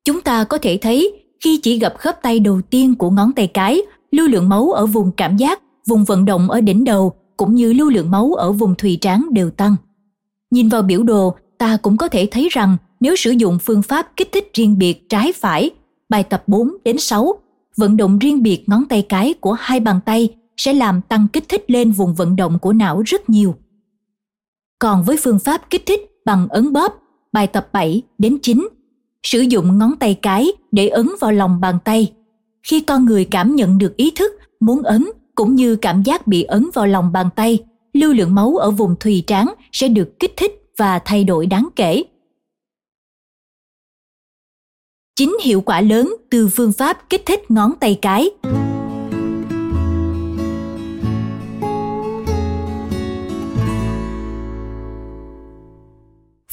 Chúng 0.04 0.20
ta 0.20 0.44
có 0.44 0.58
thể 0.58 0.78
thấy 0.82 1.24
khi 1.44 1.60
chỉ 1.62 1.78
gập 1.78 1.94
khớp 1.98 2.22
tay 2.22 2.40
đầu 2.40 2.60
tiên 2.70 2.94
của 2.94 3.10
ngón 3.10 3.32
tay 3.32 3.46
cái, 3.46 3.82
lưu 4.10 4.28
lượng 4.28 4.48
máu 4.48 4.70
ở 4.70 4.86
vùng 4.86 5.12
cảm 5.12 5.36
giác, 5.36 5.60
vùng 5.88 6.04
vận 6.04 6.24
động 6.24 6.50
ở 6.50 6.60
đỉnh 6.60 6.84
đầu 6.84 7.12
cũng 7.36 7.54
như 7.54 7.72
lưu 7.72 7.90
lượng 7.90 8.10
máu 8.10 8.32
ở 8.32 8.52
vùng 8.52 8.74
thùy 8.74 8.98
trán 9.00 9.26
đều 9.32 9.50
tăng. 9.50 9.76
Nhìn 10.50 10.68
vào 10.68 10.82
biểu 10.82 11.02
đồ, 11.02 11.34
ta 11.58 11.76
cũng 11.82 11.96
có 11.96 12.08
thể 12.08 12.28
thấy 12.30 12.48
rằng 12.50 12.76
nếu 13.00 13.16
sử 13.16 13.30
dụng 13.30 13.58
phương 13.62 13.82
pháp 13.82 14.08
kích 14.16 14.32
thích 14.32 14.50
riêng 14.54 14.78
biệt 14.78 15.08
trái 15.08 15.32
phải, 15.32 15.70
bài 16.08 16.22
tập 16.22 16.44
4 16.46 16.70
đến 16.84 16.98
6, 16.98 17.34
vận 17.76 17.96
động 17.96 18.18
riêng 18.18 18.42
biệt 18.42 18.64
ngón 18.68 18.84
tay 18.88 19.06
cái 19.08 19.34
của 19.40 19.52
hai 19.52 19.80
bàn 19.80 20.00
tay 20.06 20.28
sẽ 20.56 20.72
làm 20.72 21.00
tăng 21.02 21.28
kích 21.28 21.48
thích 21.48 21.70
lên 21.70 21.92
vùng 21.92 22.14
vận 22.14 22.36
động 22.36 22.58
của 22.58 22.72
não 22.72 23.02
rất 23.06 23.30
nhiều. 23.30 23.54
Còn 24.78 25.04
với 25.04 25.16
phương 25.22 25.38
pháp 25.38 25.70
kích 25.70 25.86
thích 25.86 26.00
bằng 26.24 26.48
ấn 26.48 26.72
bóp, 26.72 27.02
bài 27.32 27.46
tập 27.46 27.68
7 27.72 28.02
đến 28.18 28.38
9, 28.42 28.68
sử 29.22 29.40
dụng 29.40 29.78
ngón 29.78 29.96
tay 29.96 30.14
cái 30.22 30.48
để 30.72 30.88
ấn 30.88 31.08
vào 31.20 31.32
lòng 31.32 31.60
bàn 31.60 31.78
tay. 31.84 32.12
Khi 32.62 32.80
con 32.80 33.04
người 33.04 33.24
cảm 33.24 33.54
nhận 33.56 33.78
được 33.78 33.96
ý 33.96 34.10
thức 34.10 34.32
muốn 34.60 34.82
ấn 34.82 35.04
cũng 35.34 35.54
như 35.54 35.76
cảm 35.76 36.02
giác 36.02 36.26
bị 36.26 36.42
ấn 36.42 36.66
vào 36.74 36.86
lòng 36.86 37.12
bàn 37.12 37.28
tay, 37.36 37.58
lưu 37.92 38.12
lượng 38.12 38.34
máu 38.34 38.56
ở 38.56 38.70
vùng 38.70 38.96
thùy 39.00 39.24
trán 39.26 39.46
sẽ 39.72 39.88
được 39.88 40.20
kích 40.20 40.32
thích 40.36 40.52
và 40.78 40.98
thay 40.98 41.24
đổi 41.24 41.46
đáng 41.46 41.68
kể. 41.76 42.02
Chính 45.16 45.36
hiệu 45.42 45.60
quả 45.60 45.80
lớn 45.80 46.16
từ 46.30 46.48
phương 46.48 46.72
pháp 46.72 47.10
kích 47.10 47.22
thích 47.26 47.50
ngón 47.50 47.72
tay 47.80 47.98
cái. 48.02 48.30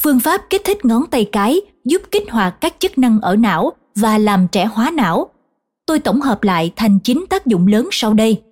Phương 0.04 0.20
pháp 0.20 0.42
kích 0.50 0.62
thích 0.66 0.86
ngón 0.86 1.04
tay 1.12 1.30
cái 1.32 1.62
giúp 1.86 2.02
kích 2.12 2.32
hoạt 2.32 2.58
các 2.62 2.76
chức 2.80 2.98
năng 2.98 3.22
ở 3.22 3.36
não 3.36 3.72
và 3.96 4.18
làm 4.18 4.48
trẻ 4.52 4.66
hóa 4.66 4.92
não. 4.92 5.30
Tôi 5.86 6.00
tổng 6.00 6.22
hợp 6.22 6.44
lại 6.44 6.74
thành 6.76 7.00
9 7.04 7.26
tác 7.30 7.46
dụng 7.46 7.68
lớn 7.68 7.88
sau 7.92 8.14
đây. 8.14 8.44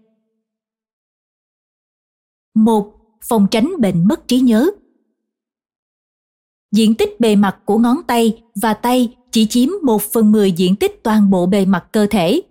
1. 2.55 2.93
Phòng 3.29 3.47
tránh 3.51 3.71
bệnh 3.79 4.07
mất 4.07 4.27
trí 4.27 4.39
nhớ. 4.39 4.69
Diện 6.71 6.95
tích 6.95 7.19
bề 7.19 7.35
mặt 7.35 7.57
của 7.65 7.77
ngón 7.77 7.97
tay 8.07 8.41
và 8.61 8.73
tay 8.73 9.15
chỉ 9.31 9.45
chiếm 9.45 9.69
1 9.83 10.01
phần 10.01 10.31
10 10.31 10.51
diện 10.51 10.75
tích 10.75 11.03
toàn 11.03 11.29
bộ 11.29 11.45
bề 11.45 11.65
mặt 11.65 11.85
cơ 11.91 12.07
thể. 12.09 12.41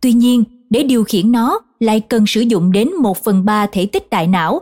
Tuy 0.00 0.12
nhiên, 0.12 0.44
để 0.70 0.82
điều 0.82 1.04
khiển 1.04 1.32
nó 1.32 1.60
lại 1.80 2.00
cần 2.00 2.26
sử 2.26 2.40
dụng 2.40 2.72
đến 2.72 2.94
1 2.94 3.24
phần 3.24 3.44
3 3.44 3.66
thể 3.66 3.86
tích 3.86 4.10
đại 4.10 4.26
não. 4.26 4.60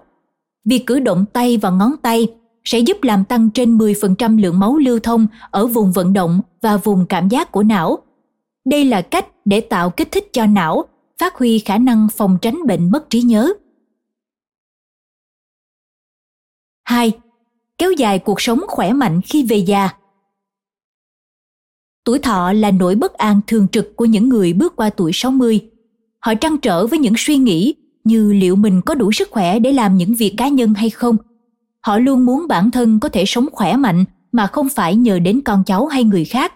Việc 0.64 0.86
cử 0.86 1.00
động 1.00 1.24
tay 1.32 1.56
và 1.56 1.70
ngón 1.70 1.96
tay 2.02 2.28
sẽ 2.64 2.78
giúp 2.78 3.02
làm 3.02 3.24
tăng 3.24 3.50
trên 3.50 3.78
10% 3.78 4.40
lượng 4.40 4.58
máu 4.58 4.76
lưu 4.76 4.98
thông 4.98 5.26
ở 5.50 5.66
vùng 5.66 5.92
vận 5.92 6.12
động 6.12 6.40
và 6.62 6.76
vùng 6.76 7.06
cảm 7.06 7.28
giác 7.28 7.52
của 7.52 7.62
não. 7.62 7.98
Đây 8.64 8.84
là 8.84 9.02
cách 9.02 9.26
để 9.44 9.60
tạo 9.60 9.90
kích 9.90 10.12
thích 10.12 10.28
cho 10.32 10.46
não, 10.46 10.84
phát 11.18 11.34
huy 11.34 11.58
khả 11.58 11.78
năng 11.78 12.08
phòng 12.16 12.38
tránh 12.42 12.66
bệnh 12.66 12.90
mất 12.90 13.10
trí 13.10 13.22
nhớ. 13.22 13.52
2. 16.84 17.12
Kéo 17.80 17.92
dài 17.92 18.18
cuộc 18.18 18.40
sống 18.40 18.60
khỏe 18.68 18.92
mạnh 18.92 19.20
khi 19.20 19.46
về 19.46 19.56
già. 19.56 19.90
Tuổi 22.04 22.18
thọ 22.18 22.52
là 22.52 22.70
nỗi 22.70 22.94
bất 22.94 23.14
an 23.14 23.40
thường 23.46 23.66
trực 23.72 23.96
của 23.96 24.04
những 24.04 24.28
người 24.28 24.52
bước 24.52 24.76
qua 24.76 24.90
tuổi 24.90 25.10
60. 25.14 25.60
Họ 26.18 26.34
trăn 26.34 26.58
trở 26.58 26.86
với 26.86 26.98
những 26.98 27.14
suy 27.16 27.36
nghĩ 27.36 27.74
như 28.04 28.32
liệu 28.32 28.56
mình 28.56 28.80
có 28.82 28.94
đủ 28.94 29.12
sức 29.12 29.28
khỏe 29.30 29.58
để 29.58 29.72
làm 29.72 29.96
những 29.96 30.14
việc 30.14 30.34
cá 30.36 30.48
nhân 30.48 30.74
hay 30.74 30.90
không– 30.90 31.16
họ 31.80 31.98
luôn 31.98 32.26
muốn 32.26 32.48
bản 32.48 32.70
thân 32.70 33.00
có 33.00 33.08
thể 33.08 33.24
sống 33.26 33.46
khỏe 33.52 33.76
mạnh 33.76 34.04
mà 34.32 34.46
không 34.46 34.68
phải 34.68 34.96
nhờ 34.96 35.18
đến 35.18 35.40
con 35.40 35.64
cháu 35.64 35.86
hay 35.86 36.04
người 36.04 36.24
khác 36.24 36.54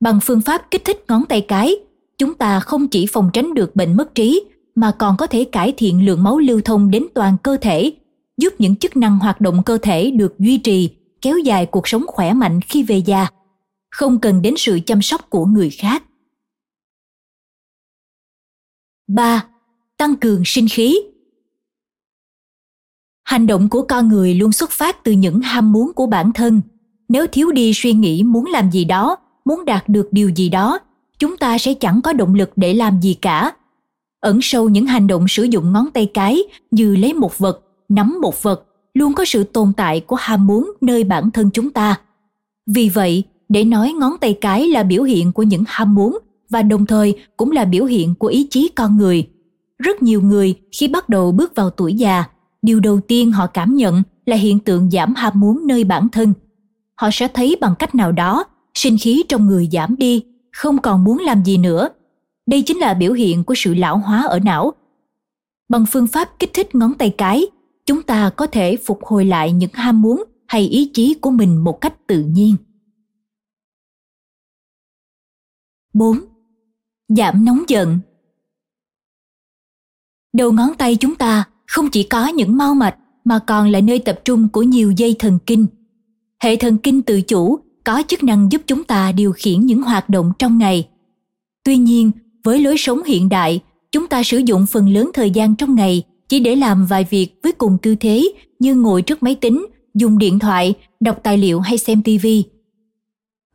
bằng 0.00 0.20
phương 0.22 0.40
pháp 0.40 0.70
kích 0.70 0.84
thích 0.84 1.04
ngón 1.08 1.24
tay 1.24 1.40
cái, 1.40 1.76
chúng 2.18 2.34
ta 2.34 2.60
không 2.60 2.88
chỉ 2.88 3.06
phòng 3.12 3.30
tránh 3.32 3.54
được 3.54 3.76
bệnh 3.76 3.96
mất 3.96 4.14
trí 4.14 4.44
mà 4.74 4.92
còn 4.98 5.16
có 5.16 5.26
thể 5.26 5.44
cải 5.44 5.72
thiện 5.76 6.06
lượng 6.06 6.22
máu 6.22 6.38
lưu 6.38 6.60
thông 6.64 6.90
đến 6.90 7.06
toàn 7.14 7.36
cơ 7.42 7.56
thể 7.60 7.92
giúp 8.40 8.54
những 8.58 8.76
chức 8.76 8.96
năng 8.96 9.18
hoạt 9.18 9.40
động 9.40 9.62
cơ 9.66 9.78
thể 9.82 10.10
được 10.10 10.38
duy 10.38 10.58
trì, 10.58 10.90
kéo 11.22 11.38
dài 11.38 11.66
cuộc 11.66 11.88
sống 11.88 12.04
khỏe 12.06 12.32
mạnh 12.32 12.60
khi 12.60 12.82
về 12.82 12.96
già. 12.96 13.26
Không 13.90 14.20
cần 14.20 14.42
đến 14.42 14.54
sự 14.56 14.80
chăm 14.86 15.02
sóc 15.02 15.30
của 15.30 15.44
người 15.44 15.70
khác. 15.70 16.04
3. 19.08 19.46
Tăng 19.96 20.16
cường 20.16 20.42
sinh 20.44 20.68
khí. 20.68 20.98
Hành 23.24 23.46
động 23.46 23.68
của 23.68 23.82
con 23.82 24.08
người 24.08 24.34
luôn 24.34 24.52
xuất 24.52 24.70
phát 24.70 25.04
từ 25.04 25.12
những 25.12 25.40
ham 25.40 25.72
muốn 25.72 25.92
của 25.92 26.06
bản 26.06 26.32
thân. 26.32 26.60
Nếu 27.08 27.26
thiếu 27.26 27.52
đi 27.52 27.72
suy 27.74 27.92
nghĩ 27.92 28.22
muốn 28.22 28.46
làm 28.46 28.70
gì 28.70 28.84
đó, 28.84 29.16
muốn 29.44 29.64
đạt 29.64 29.88
được 29.88 30.08
điều 30.10 30.28
gì 30.28 30.48
đó, 30.48 30.78
chúng 31.18 31.36
ta 31.36 31.58
sẽ 31.58 31.74
chẳng 31.74 32.00
có 32.02 32.12
động 32.12 32.34
lực 32.34 32.50
để 32.56 32.74
làm 32.74 33.00
gì 33.00 33.14
cả. 33.14 33.52
Ẩn 34.20 34.38
sâu 34.42 34.68
những 34.68 34.86
hành 34.86 35.06
động 35.06 35.28
sử 35.28 35.42
dụng 35.42 35.72
ngón 35.72 35.90
tay 35.90 36.10
cái 36.14 36.42
như 36.70 36.96
lấy 36.96 37.14
một 37.14 37.38
vật 37.38 37.69
nắm 37.90 38.18
một 38.20 38.42
vật, 38.42 38.64
luôn 38.94 39.14
có 39.14 39.24
sự 39.24 39.44
tồn 39.44 39.72
tại 39.76 40.00
của 40.00 40.16
ham 40.16 40.46
muốn 40.46 40.72
nơi 40.80 41.04
bản 41.04 41.30
thân 41.30 41.50
chúng 41.50 41.70
ta. 41.70 42.00
Vì 42.66 42.88
vậy, 42.88 43.24
để 43.48 43.64
nói 43.64 43.92
ngón 43.92 44.18
tay 44.20 44.38
cái 44.40 44.68
là 44.68 44.82
biểu 44.82 45.02
hiện 45.02 45.32
của 45.32 45.42
những 45.42 45.64
ham 45.66 45.94
muốn 45.94 46.18
và 46.50 46.62
đồng 46.62 46.86
thời 46.86 47.18
cũng 47.36 47.50
là 47.50 47.64
biểu 47.64 47.84
hiện 47.84 48.14
của 48.14 48.26
ý 48.26 48.46
chí 48.50 48.70
con 48.76 48.96
người. 48.96 49.28
Rất 49.78 50.02
nhiều 50.02 50.22
người 50.22 50.54
khi 50.72 50.88
bắt 50.88 51.08
đầu 51.08 51.32
bước 51.32 51.54
vào 51.54 51.70
tuổi 51.70 51.94
già, 51.94 52.24
điều 52.62 52.80
đầu 52.80 53.00
tiên 53.00 53.32
họ 53.32 53.46
cảm 53.46 53.76
nhận 53.76 54.02
là 54.26 54.36
hiện 54.36 54.58
tượng 54.58 54.90
giảm 54.90 55.14
ham 55.14 55.40
muốn 55.40 55.66
nơi 55.66 55.84
bản 55.84 56.08
thân. 56.08 56.32
Họ 56.94 57.08
sẽ 57.12 57.28
thấy 57.28 57.56
bằng 57.60 57.74
cách 57.78 57.94
nào 57.94 58.12
đó, 58.12 58.44
sinh 58.74 58.96
khí 59.00 59.24
trong 59.28 59.46
người 59.46 59.68
giảm 59.72 59.96
đi, 59.96 60.24
không 60.52 60.78
còn 60.78 61.04
muốn 61.04 61.18
làm 61.18 61.44
gì 61.44 61.58
nữa. 61.58 61.88
Đây 62.46 62.62
chính 62.62 62.78
là 62.78 62.94
biểu 62.94 63.12
hiện 63.12 63.44
của 63.44 63.54
sự 63.56 63.74
lão 63.74 63.98
hóa 63.98 64.22
ở 64.22 64.38
não. 64.38 64.72
Bằng 65.68 65.86
phương 65.86 66.06
pháp 66.06 66.38
kích 66.38 66.50
thích 66.54 66.74
ngón 66.74 66.94
tay 66.94 67.14
cái 67.18 67.46
chúng 67.90 68.02
ta 68.02 68.30
có 68.36 68.46
thể 68.46 68.76
phục 68.76 69.04
hồi 69.04 69.24
lại 69.24 69.52
những 69.52 69.70
ham 69.72 70.02
muốn 70.02 70.24
hay 70.46 70.68
ý 70.68 70.90
chí 70.94 71.14
của 71.14 71.30
mình 71.30 71.64
một 71.64 71.80
cách 71.80 72.06
tự 72.06 72.22
nhiên 72.22 72.56
4. 75.92 76.18
Giảm 77.08 77.44
nóng 77.44 77.62
giận 77.68 77.98
Đầu 80.32 80.52
ngón 80.52 80.74
tay 80.78 80.96
chúng 80.96 81.14
ta 81.14 81.44
không 81.66 81.90
chỉ 81.90 82.02
có 82.02 82.28
những 82.28 82.56
mau 82.56 82.74
mạch 82.74 82.96
mà 83.24 83.38
còn 83.46 83.68
là 83.68 83.80
nơi 83.80 83.98
tập 83.98 84.20
trung 84.24 84.48
của 84.48 84.62
nhiều 84.62 84.90
dây 84.90 85.16
thần 85.18 85.38
kinh. 85.46 85.66
Hệ 86.42 86.56
thần 86.56 86.78
kinh 86.78 87.02
tự 87.02 87.20
chủ 87.22 87.58
có 87.84 88.02
chức 88.08 88.22
năng 88.22 88.52
giúp 88.52 88.62
chúng 88.66 88.84
ta 88.84 89.12
điều 89.12 89.32
khiển 89.32 89.66
những 89.66 89.82
hoạt 89.82 90.08
động 90.08 90.32
trong 90.38 90.58
ngày. 90.58 90.88
Tuy 91.64 91.76
nhiên, 91.76 92.10
với 92.44 92.58
lối 92.58 92.74
sống 92.78 93.02
hiện 93.02 93.28
đại, 93.28 93.60
chúng 93.92 94.06
ta 94.06 94.22
sử 94.22 94.38
dụng 94.38 94.66
phần 94.66 94.88
lớn 94.88 95.10
thời 95.14 95.30
gian 95.30 95.56
trong 95.56 95.74
ngày 95.74 96.04
chỉ 96.30 96.40
để 96.40 96.56
làm 96.56 96.86
vài 96.86 97.06
việc 97.10 97.34
với 97.42 97.52
cùng 97.52 97.78
tư 97.82 97.94
thế 98.00 98.32
như 98.58 98.74
ngồi 98.74 99.02
trước 99.02 99.22
máy 99.22 99.34
tính, 99.34 99.66
dùng 99.94 100.18
điện 100.18 100.38
thoại, 100.38 100.74
đọc 101.00 101.20
tài 101.22 101.38
liệu 101.38 101.60
hay 101.60 101.78
xem 101.78 102.02
tivi. 102.02 102.44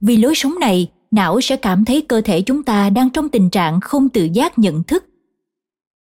Vì 0.02 0.18
lối 0.18 0.36
sống 0.36 0.60
này, 0.60 0.92
não 1.12 1.42
sẽ 1.42 1.56
cảm 1.56 1.86
thấy 1.86 2.02
cơ 2.02 2.22
thể 2.22 2.42
chúng 2.42 2.64
ta 2.64 2.90
đang 2.90 3.10
trong 3.10 3.30
tình 3.30 3.50
trạng 3.50 3.80
không 3.82 4.10
tự 4.10 4.28
giác 4.34 4.60
nhận 4.60 4.84
thức. 4.84 5.06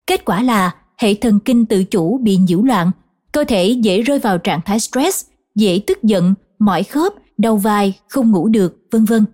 Kết 0.08 0.26
quả 0.26 0.44
là 0.44 0.76
hệ 0.98 1.14
thần 1.14 1.40
kinh 1.40 1.66
tự 1.66 1.84
chủ 1.84 2.18
bị 2.18 2.38
nhiễu 2.38 2.64
loạn, 2.64 2.92
cơ 3.32 3.44
thể 3.44 3.70
dễ 3.70 4.02
rơi 4.02 4.20
vào 4.20 4.38
trạng 4.38 4.62
thái 4.66 4.80
stress, 4.80 5.26
dễ 5.56 5.82
tức 5.88 6.04
giận, 6.04 6.34
mỏi 6.60 6.84
khớp, 6.84 7.14
đau 7.38 7.58
vai, 7.58 7.94
không 8.08 8.32
ngủ 8.32 8.48
được, 8.48 8.78
vân 8.92 9.06
vân. 9.06 9.26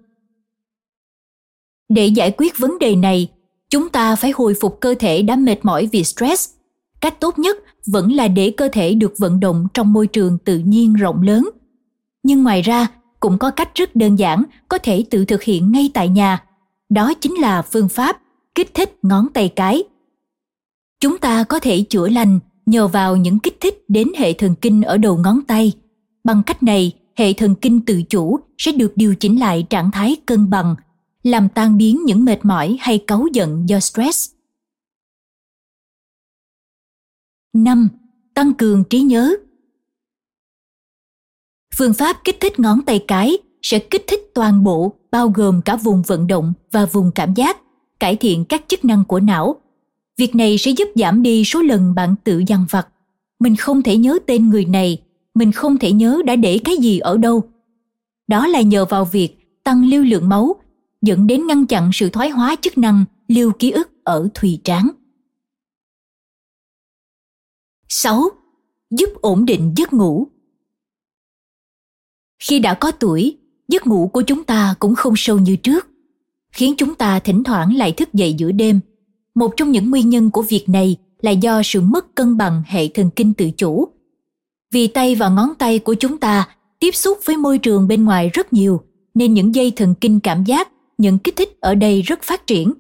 Để 1.90 2.08
giải 2.08 2.32
quyết 2.38 2.58
vấn 2.58 2.80
đề 2.80 2.96
này, 2.96 3.32
chúng 3.70 3.90
ta 3.90 4.16
phải 4.16 4.32
hồi 4.32 4.54
phục 4.62 4.78
cơ 4.82 4.96
thể 5.00 5.22
đã 5.22 5.36
mệt 5.36 5.58
mỏi 5.64 5.90
vì 5.92 6.04
stress 6.04 6.50
cách 7.02 7.20
tốt 7.20 7.40
nhất 7.40 7.58
vẫn 7.86 8.12
là 8.12 8.28
để 8.28 8.54
cơ 8.58 8.70
thể 8.72 8.94
được 8.94 9.14
vận 9.18 9.40
động 9.40 9.68
trong 9.74 9.94
môi 9.94 10.08
trường 10.08 10.38
tự 10.38 10.58
nhiên 10.58 10.94
rộng 10.94 11.22
lớn. 11.22 11.50
Nhưng 12.24 12.44
ngoài 12.44 12.62
ra, 12.62 12.88
cũng 13.20 13.38
có 13.38 13.52
cách 13.52 13.76
rất 13.76 13.96
đơn 13.96 14.20
giản 14.20 14.44
có 14.68 14.78
thể 14.78 15.06
tự 15.10 15.26
thực 15.26 15.44
hiện 15.44 15.72
ngay 15.72 15.92
tại 15.94 16.10
nhà. 16.10 16.44
Đó 16.90 17.14
chính 17.14 17.36
là 17.36 17.62
phương 17.62 17.90
pháp 17.90 18.22
kích 18.56 18.74
thích 18.74 18.98
ngón 19.02 19.28
tay 19.34 19.50
cái. 19.50 19.84
Chúng 21.02 21.18
ta 21.18 21.44
có 21.44 21.60
thể 21.60 21.86
chữa 21.90 22.10
lành 22.10 22.40
nhờ 22.66 22.88
vào 22.88 23.16
những 23.16 23.40
kích 23.40 23.58
thích 23.62 23.84
đến 23.88 24.08
hệ 24.18 24.34
thần 24.34 24.56
kinh 24.56 24.82
ở 24.82 24.98
đầu 24.98 25.18
ngón 25.18 25.42
tay. 25.42 25.74
Bằng 26.24 26.44
cách 26.44 26.64
này, 26.64 26.94
hệ 27.16 27.34
thần 27.34 27.56
kinh 27.56 27.82
tự 27.82 28.02
chủ 28.10 28.40
sẽ 28.58 28.72
được 28.72 28.92
điều 28.96 29.16
chỉnh 29.16 29.40
lại 29.40 29.66
trạng 29.70 29.92
thái 29.92 30.16
cân 30.26 30.50
bằng, 30.50 30.76
làm 31.24 31.50
tan 31.50 31.78
biến 31.78 32.06
những 32.06 32.26
mệt 32.26 32.46
mỏi 32.46 32.78
hay 32.80 32.98
cáu 33.08 33.28
giận 33.34 33.70
do 33.70 33.80
stress. 33.80 34.30
5. 37.54 37.90
Tăng 38.34 38.54
cường 38.54 38.84
trí 38.84 39.02
nhớ 39.02 39.36
Phương 41.78 41.94
pháp 41.94 42.18
kích 42.24 42.38
thích 42.40 42.60
ngón 42.60 42.82
tay 42.82 43.06
cái 43.08 43.38
sẽ 43.62 43.80
kích 43.80 44.04
thích 44.08 44.32
toàn 44.34 44.64
bộ 44.64 44.94
bao 45.12 45.30
gồm 45.30 45.62
cả 45.62 45.76
vùng 45.76 46.02
vận 46.08 46.28
động 46.28 46.54
và 46.72 46.86
vùng 46.86 47.12
cảm 47.16 47.34
giác, 47.34 47.58
cải 48.00 48.16
thiện 48.16 48.46
các 48.46 48.64
chức 48.68 48.86
năng 48.86 49.04
của 49.06 49.20
não. 49.20 49.56
Việc 50.18 50.36
này 50.36 50.58
sẽ 50.58 50.72
giúp 50.72 50.88
giảm 50.96 51.24
đi 51.24 51.44
số 51.44 51.62
lần 51.62 51.96
bạn 51.96 52.16
tự 52.24 52.44
dằn 52.48 52.66
vặt. 52.70 52.88
Mình 53.40 53.56
không 53.56 53.82
thể 53.82 53.98
nhớ 53.98 54.20
tên 54.28 54.50
người 54.50 54.66
này, 54.66 55.02
mình 55.36 55.52
không 55.52 55.78
thể 55.78 55.92
nhớ 55.92 56.22
đã 56.26 56.36
để 56.36 56.60
cái 56.66 56.78
gì 56.78 57.00
ở 57.00 57.18
đâu. 57.18 57.44
Đó 58.28 58.48
là 58.48 58.62
nhờ 58.62 58.86
vào 58.86 59.06
việc 59.06 59.38
tăng 59.64 59.90
lưu 59.90 60.04
lượng 60.04 60.30
máu, 60.30 60.56
dẫn 61.02 61.28
đến 61.28 61.48
ngăn 61.48 61.66
chặn 61.66 61.90
sự 61.94 62.10
thoái 62.10 62.30
hóa 62.30 62.56
chức 62.62 62.78
năng 62.78 63.06
lưu 63.28 63.52
ký 63.60 63.72
ức 63.72 63.90
ở 64.04 64.30
thùy 64.34 64.60
trán. 64.64 64.90
6. 67.90 68.30
Giúp 68.90 69.10
ổn 69.22 69.46
định 69.46 69.74
giấc 69.76 69.94
ngủ. 69.94 70.28
Khi 72.40 72.60
đã 72.60 72.74
có 72.74 72.92
tuổi, 72.92 73.38
giấc 73.68 73.88
ngủ 73.88 74.10
của 74.14 74.22
chúng 74.22 74.44
ta 74.44 74.76
cũng 74.80 74.96
không 74.96 75.14
sâu 75.18 75.40
như 75.40 75.56
trước, 75.56 75.88
khiến 76.52 76.74
chúng 76.78 76.96
ta 76.96 77.20
thỉnh 77.20 77.44
thoảng 77.44 77.76
lại 77.76 77.92
thức 77.92 78.14
dậy 78.14 78.34
giữa 78.34 78.52
đêm. 78.52 78.80
Một 79.36 79.54
trong 79.58 79.72
những 79.72 79.90
nguyên 79.90 80.10
nhân 80.10 80.32
của 80.32 80.42
việc 80.42 80.70
này 80.70 80.98
là 81.22 81.32
do 81.32 81.62
sự 81.64 81.82
mất 81.82 82.16
cân 82.16 82.38
bằng 82.38 82.64
hệ 82.66 82.88
thần 82.88 83.10
kinh 83.16 83.34
tự 83.34 83.52
chủ. 83.52 83.88
Vì 84.72 84.88
tay 84.88 85.16
và 85.16 85.30
ngón 85.30 85.56
tay 85.56 85.80
của 85.80 85.94
chúng 85.94 86.18
ta 86.18 86.48
tiếp 86.80 86.96
xúc 86.96 87.18
với 87.26 87.38
môi 87.38 87.58
trường 87.58 87.88
bên 87.88 88.06
ngoài 88.06 88.30
rất 88.34 88.54
nhiều, 88.54 88.82
nên 89.14 89.34
những 89.34 89.56
dây 89.56 89.72
thần 89.76 89.96
kinh 90.02 90.20
cảm 90.20 90.44
giác, 90.44 90.70
những 90.98 91.20
kích 91.20 91.36
thích 91.36 91.58
ở 91.60 91.76
đây 91.76 92.02
rất 92.02 92.24
phát 92.24 92.48
triển. 92.48 92.74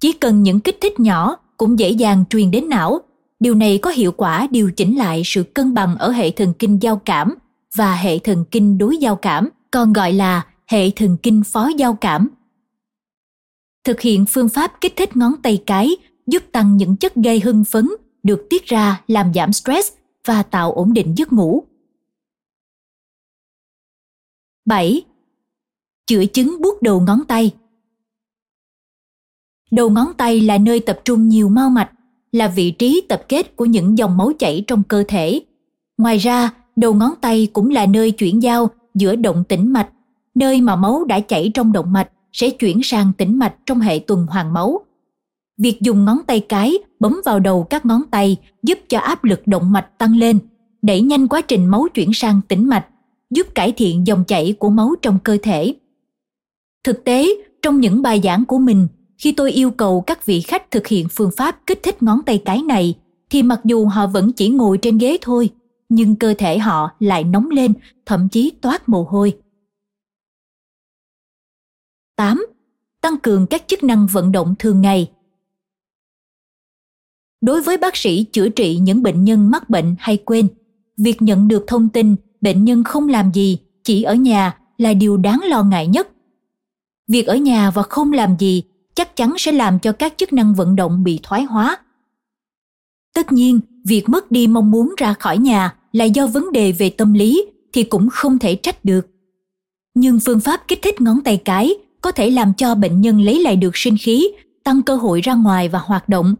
Chỉ 0.00 0.12
cần 0.12 0.42
những 0.42 0.60
kích 0.60 0.78
thích 0.80 1.00
nhỏ 1.00 1.36
cũng 1.56 1.78
dễ 1.78 1.90
dàng 1.90 2.24
truyền 2.30 2.50
đến 2.50 2.68
não 2.68 3.00
điều 3.40 3.54
này 3.54 3.78
có 3.82 3.90
hiệu 3.90 4.12
quả 4.12 4.46
điều 4.50 4.70
chỉnh 4.70 4.98
lại 4.98 5.22
sự 5.24 5.42
cân 5.42 5.74
bằng 5.74 5.96
ở 5.96 6.10
hệ 6.10 6.30
thần 6.30 6.54
kinh 6.58 6.82
giao 6.82 6.96
cảm 7.04 7.34
và 7.76 7.94
hệ 7.94 8.18
thần 8.18 8.44
kinh 8.50 8.78
đối 8.78 8.96
giao 8.96 9.16
cảm, 9.16 9.48
còn 9.70 9.92
gọi 9.92 10.12
là 10.12 10.46
hệ 10.66 10.90
thần 10.90 11.16
kinh 11.22 11.42
phó 11.44 11.70
giao 11.76 11.94
cảm 11.94 12.28
thực 13.86 14.00
hiện 14.00 14.24
phương 14.28 14.48
pháp 14.48 14.72
kích 14.80 14.92
thích 14.96 15.16
ngón 15.16 15.32
tay 15.42 15.62
cái, 15.66 15.96
giúp 16.26 16.42
tăng 16.52 16.76
những 16.76 16.96
chất 16.96 17.14
gây 17.14 17.40
hưng 17.40 17.64
phấn, 17.64 17.88
được 18.22 18.46
tiết 18.50 18.64
ra 18.66 19.02
làm 19.06 19.34
giảm 19.34 19.52
stress 19.52 19.92
và 20.24 20.42
tạo 20.42 20.72
ổn 20.72 20.92
định 20.92 21.14
giấc 21.16 21.32
ngủ 21.32 21.64
7. 24.64 25.02
Chữa 26.06 26.24
chứng 26.26 26.60
buốt 26.62 26.82
đầu 26.82 27.00
ngón 27.00 27.24
tay 27.28 27.54
Đầu 29.70 29.90
ngón 29.90 30.14
tay 30.16 30.40
là 30.40 30.58
nơi 30.58 30.80
tập 30.80 31.00
trung 31.04 31.28
nhiều 31.28 31.48
mao 31.48 31.70
mạch 31.70 31.90
là 32.36 32.48
vị 32.48 32.70
trí 32.70 33.02
tập 33.08 33.22
kết 33.28 33.56
của 33.56 33.64
những 33.64 33.98
dòng 33.98 34.16
máu 34.16 34.32
chảy 34.38 34.64
trong 34.66 34.82
cơ 34.82 35.04
thể. 35.08 35.40
Ngoài 35.98 36.18
ra, 36.18 36.50
đầu 36.76 36.94
ngón 36.94 37.14
tay 37.20 37.48
cũng 37.52 37.70
là 37.70 37.86
nơi 37.86 38.10
chuyển 38.10 38.42
giao 38.42 38.70
giữa 38.94 39.16
động 39.16 39.44
tĩnh 39.48 39.72
mạch, 39.72 39.88
nơi 40.34 40.60
mà 40.60 40.76
máu 40.76 41.04
đã 41.04 41.20
chảy 41.20 41.50
trong 41.54 41.72
động 41.72 41.92
mạch 41.92 42.10
sẽ 42.32 42.50
chuyển 42.50 42.80
sang 42.82 43.12
tĩnh 43.18 43.38
mạch 43.38 43.54
trong 43.66 43.80
hệ 43.80 43.98
tuần 43.98 44.26
hoàn 44.26 44.52
máu. 44.52 44.80
Việc 45.58 45.80
dùng 45.80 46.04
ngón 46.04 46.18
tay 46.26 46.40
cái 46.40 46.78
bấm 47.00 47.20
vào 47.24 47.40
đầu 47.40 47.64
các 47.64 47.86
ngón 47.86 48.02
tay 48.10 48.36
giúp 48.62 48.78
cho 48.88 48.98
áp 48.98 49.24
lực 49.24 49.46
động 49.46 49.72
mạch 49.72 49.98
tăng 49.98 50.16
lên, 50.16 50.38
đẩy 50.82 51.00
nhanh 51.00 51.28
quá 51.28 51.40
trình 51.40 51.66
máu 51.66 51.86
chuyển 51.94 52.10
sang 52.14 52.40
tĩnh 52.48 52.68
mạch, 52.68 52.86
giúp 53.30 53.46
cải 53.54 53.72
thiện 53.72 54.06
dòng 54.06 54.24
chảy 54.24 54.52
của 54.58 54.70
máu 54.70 54.94
trong 55.02 55.18
cơ 55.24 55.38
thể. 55.42 55.74
Thực 56.84 57.04
tế, 57.04 57.28
trong 57.62 57.80
những 57.80 58.02
bài 58.02 58.20
giảng 58.24 58.44
của 58.44 58.58
mình, 58.58 58.88
khi 59.18 59.32
tôi 59.32 59.52
yêu 59.52 59.70
cầu 59.70 60.00
các 60.00 60.26
vị 60.26 60.40
khách 60.40 60.70
thực 60.70 60.86
hiện 60.86 61.06
phương 61.10 61.30
pháp 61.36 61.60
kích 61.66 61.82
thích 61.82 62.02
ngón 62.02 62.22
tay 62.26 62.42
cái 62.44 62.62
này 62.62 62.94
thì 63.30 63.42
mặc 63.42 63.60
dù 63.64 63.86
họ 63.86 64.06
vẫn 64.06 64.32
chỉ 64.32 64.48
ngồi 64.48 64.78
trên 64.78 64.98
ghế 64.98 65.18
thôi 65.20 65.50
nhưng 65.88 66.16
cơ 66.16 66.34
thể 66.38 66.58
họ 66.58 66.90
lại 66.98 67.24
nóng 67.24 67.50
lên 67.50 67.72
thậm 68.06 68.28
chí 68.28 68.52
toát 68.60 68.88
mồ 68.88 69.02
hôi 69.02 69.38
8. 72.16 72.46
Tăng 73.00 73.16
cường 73.22 73.46
các 73.46 73.64
chức 73.66 73.84
năng 73.84 74.06
vận 74.06 74.32
động 74.32 74.54
thường 74.58 74.80
ngày 74.80 75.10
Đối 77.40 77.62
với 77.62 77.76
bác 77.76 77.96
sĩ 77.96 78.24
chữa 78.24 78.48
trị 78.48 78.76
những 78.76 79.02
bệnh 79.02 79.24
nhân 79.24 79.50
mắc 79.50 79.70
bệnh 79.70 79.94
hay 79.98 80.16
quên, 80.16 80.48
việc 80.96 81.22
nhận 81.22 81.48
được 81.48 81.64
thông 81.66 81.88
tin 81.88 82.16
bệnh 82.40 82.64
nhân 82.64 82.84
không 82.84 83.08
làm 83.08 83.32
gì, 83.32 83.58
chỉ 83.82 84.02
ở 84.02 84.14
nhà 84.14 84.58
là 84.78 84.94
điều 84.94 85.16
đáng 85.16 85.40
lo 85.44 85.62
ngại 85.62 85.86
nhất. 85.86 86.08
Việc 87.08 87.26
ở 87.26 87.36
nhà 87.36 87.70
và 87.70 87.82
không 87.82 88.12
làm 88.12 88.36
gì 88.38 88.62
chắc 88.96 89.16
chắn 89.16 89.34
sẽ 89.38 89.52
làm 89.52 89.78
cho 89.78 89.92
các 89.92 90.14
chức 90.16 90.32
năng 90.32 90.54
vận 90.54 90.76
động 90.76 91.04
bị 91.04 91.20
thoái 91.22 91.44
hóa. 91.44 91.78
Tất 93.14 93.32
nhiên, 93.32 93.60
việc 93.84 94.08
mất 94.08 94.30
đi 94.30 94.46
mong 94.46 94.70
muốn 94.70 94.94
ra 94.96 95.14
khỏi 95.14 95.38
nhà 95.38 95.76
là 95.92 96.04
do 96.04 96.26
vấn 96.26 96.52
đề 96.52 96.72
về 96.72 96.90
tâm 96.90 97.14
lý 97.14 97.46
thì 97.72 97.82
cũng 97.82 98.10
không 98.10 98.38
thể 98.38 98.56
trách 98.56 98.84
được. 98.84 99.06
Nhưng 99.94 100.20
phương 100.20 100.40
pháp 100.40 100.68
kích 100.68 100.78
thích 100.82 101.00
ngón 101.00 101.20
tay 101.24 101.42
cái 101.44 101.74
có 102.00 102.12
thể 102.12 102.30
làm 102.30 102.54
cho 102.54 102.74
bệnh 102.74 103.00
nhân 103.00 103.20
lấy 103.20 103.42
lại 103.42 103.56
được 103.56 103.76
sinh 103.76 103.96
khí, 104.00 104.28
tăng 104.64 104.82
cơ 104.82 104.96
hội 104.96 105.20
ra 105.20 105.34
ngoài 105.34 105.68
và 105.68 105.78
hoạt 105.78 106.08
động. 106.08 106.34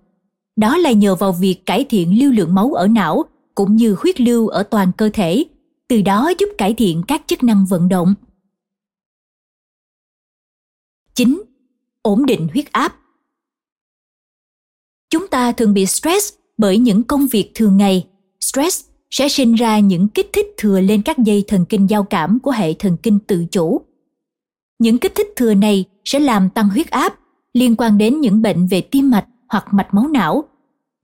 Đó 0.56 0.76
là 0.76 0.92
nhờ 0.92 1.14
vào 1.14 1.32
việc 1.32 1.66
cải 1.66 1.84
thiện 1.84 2.20
lưu 2.20 2.32
lượng 2.32 2.54
máu 2.54 2.72
ở 2.72 2.86
não 2.86 3.24
cũng 3.54 3.76
như 3.76 3.96
huyết 3.98 4.20
lưu 4.20 4.48
ở 4.48 4.62
toàn 4.62 4.92
cơ 4.96 5.10
thể, 5.12 5.44
từ 5.88 6.02
đó 6.02 6.32
giúp 6.38 6.48
cải 6.58 6.74
thiện 6.74 7.02
các 7.08 7.22
chức 7.26 7.42
năng 7.42 7.66
vận 7.66 7.88
động. 7.88 8.14
9 11.14 11.42
ổn 12.06 12.26
định 12.26 12.48
huyết 12.52 12.72
áp. 12.72 12.96
Chúng 15.10 15.28
ta 15.28 15.52
thường 15.52 15.74
bị 15.74 15.86
stress 15.86 16.34
bởi 16.58 16.78
những 16.78 17.02
công 17.02 17.26
việc 17.26 17.50
thường 17.54 17.76
ngày. 17.76 18.06
Stress 18.40 18.84
sẽ 19.10 19.28
sinh 19.28 19.54
ra 19.54 19.78
những 19.78 20.08
kích 20.08 20.30
thích 20.32 20.46
thừa 20.56 20.80
lên 20.80 21.02
các 21.02 21.18
dây 21.18 21.44
thần 21.46 21.64
kinh 21.64 21.90
giao 21.90 22.04
cảm 22.04 22.38
của 22.40 22.50
hệ 22.50 22.74
thần 22.74 22.96
kinh 23.02 23.18
tự 23.18 23.44
chủ. 23.50 23.80
Những 24.78 24.98
kích 24.98 25.12
thích 25.14 25.28
thừa 25.36 25.54
này 25.54 25.84
sẽ 26.04 26.18
làm 26.18 26.50
tăng 26.50 26.68
huyết 26.68 26.90
áp, 26.90 27.18
liên 27.52 27.76
quan 27.76 27.98
đến 27.98 28.20
những 28.20 28.42
bệnh 28.42 28.66
về 28.66 28.80
tim 28.80 29.10
mạch 29.10 29.26
hoặc 29.48 29.66
mạch 29.72 29.94
máu 29.94 30.08
não. 30.08 30.44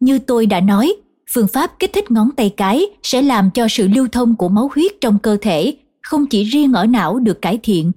Như 0.01 0.19
tôi 0.19 0.47
đã 0.47 0.61
nói, 0.61 0.95
phương 1.35 1.47
pháp 1.47 1.79
kích 1.79 1.93
thích 1.93 2.11
ngón 2.11 2.31
tay 2.31 2.51
cái 2.57 2.87
sẽ 3.03 3.23
làm 3.23 3.51
cho 3.51 3.67
sự 3.71 3.89
lưu 3.89 4.09
thông 4.13 4.37
của 4.37 4.49
máu 4.49 4.71
huyết 4.75 4.93
trong 5.01 5.19
cơ 5.19 5.37
thể 5.41 5.77
không 6.03 6.27
chỉ 6.27 6.45
riêng 6.45 6.73
ở 6.73 6.87
não 6.87 7.19
được 7.19 7.43
cải 7.43 7.59
thiện, 7.63 7.93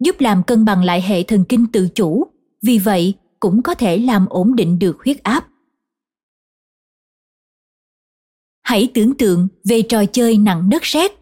giúp 0.00 0.20
làm 0.20 0.42
cân 0.42 0.64
bằng 0.64 0.84
lại 0.84 1.02
hệ 1.02 1.22
thần 1.22 1.44
kinh 1.44 1.66
tự 1.66 1.88
chủ 1.94 2.26
vì 2.62 2.78
vậy, 2.78 3.14
cũng 3.40 3.62
có 3.62 3.74
thể 3.74 3.98
làm 3.98 4.26
ổn 4.26 4.56
định 4.56 4.78
được 4.78 4.96
huyết 5.04 5.22
áp. 5.22 5.48
Hãy 8.62 8.90
tưởng 8.94 9.14
tượng 9.14 9.48
về 9.64 9.82
trò 9.82 10.04
chơi 10.04 10.38
nặng 10.38 10.68
đất 10.70 10.84
sét. 10.84 11.12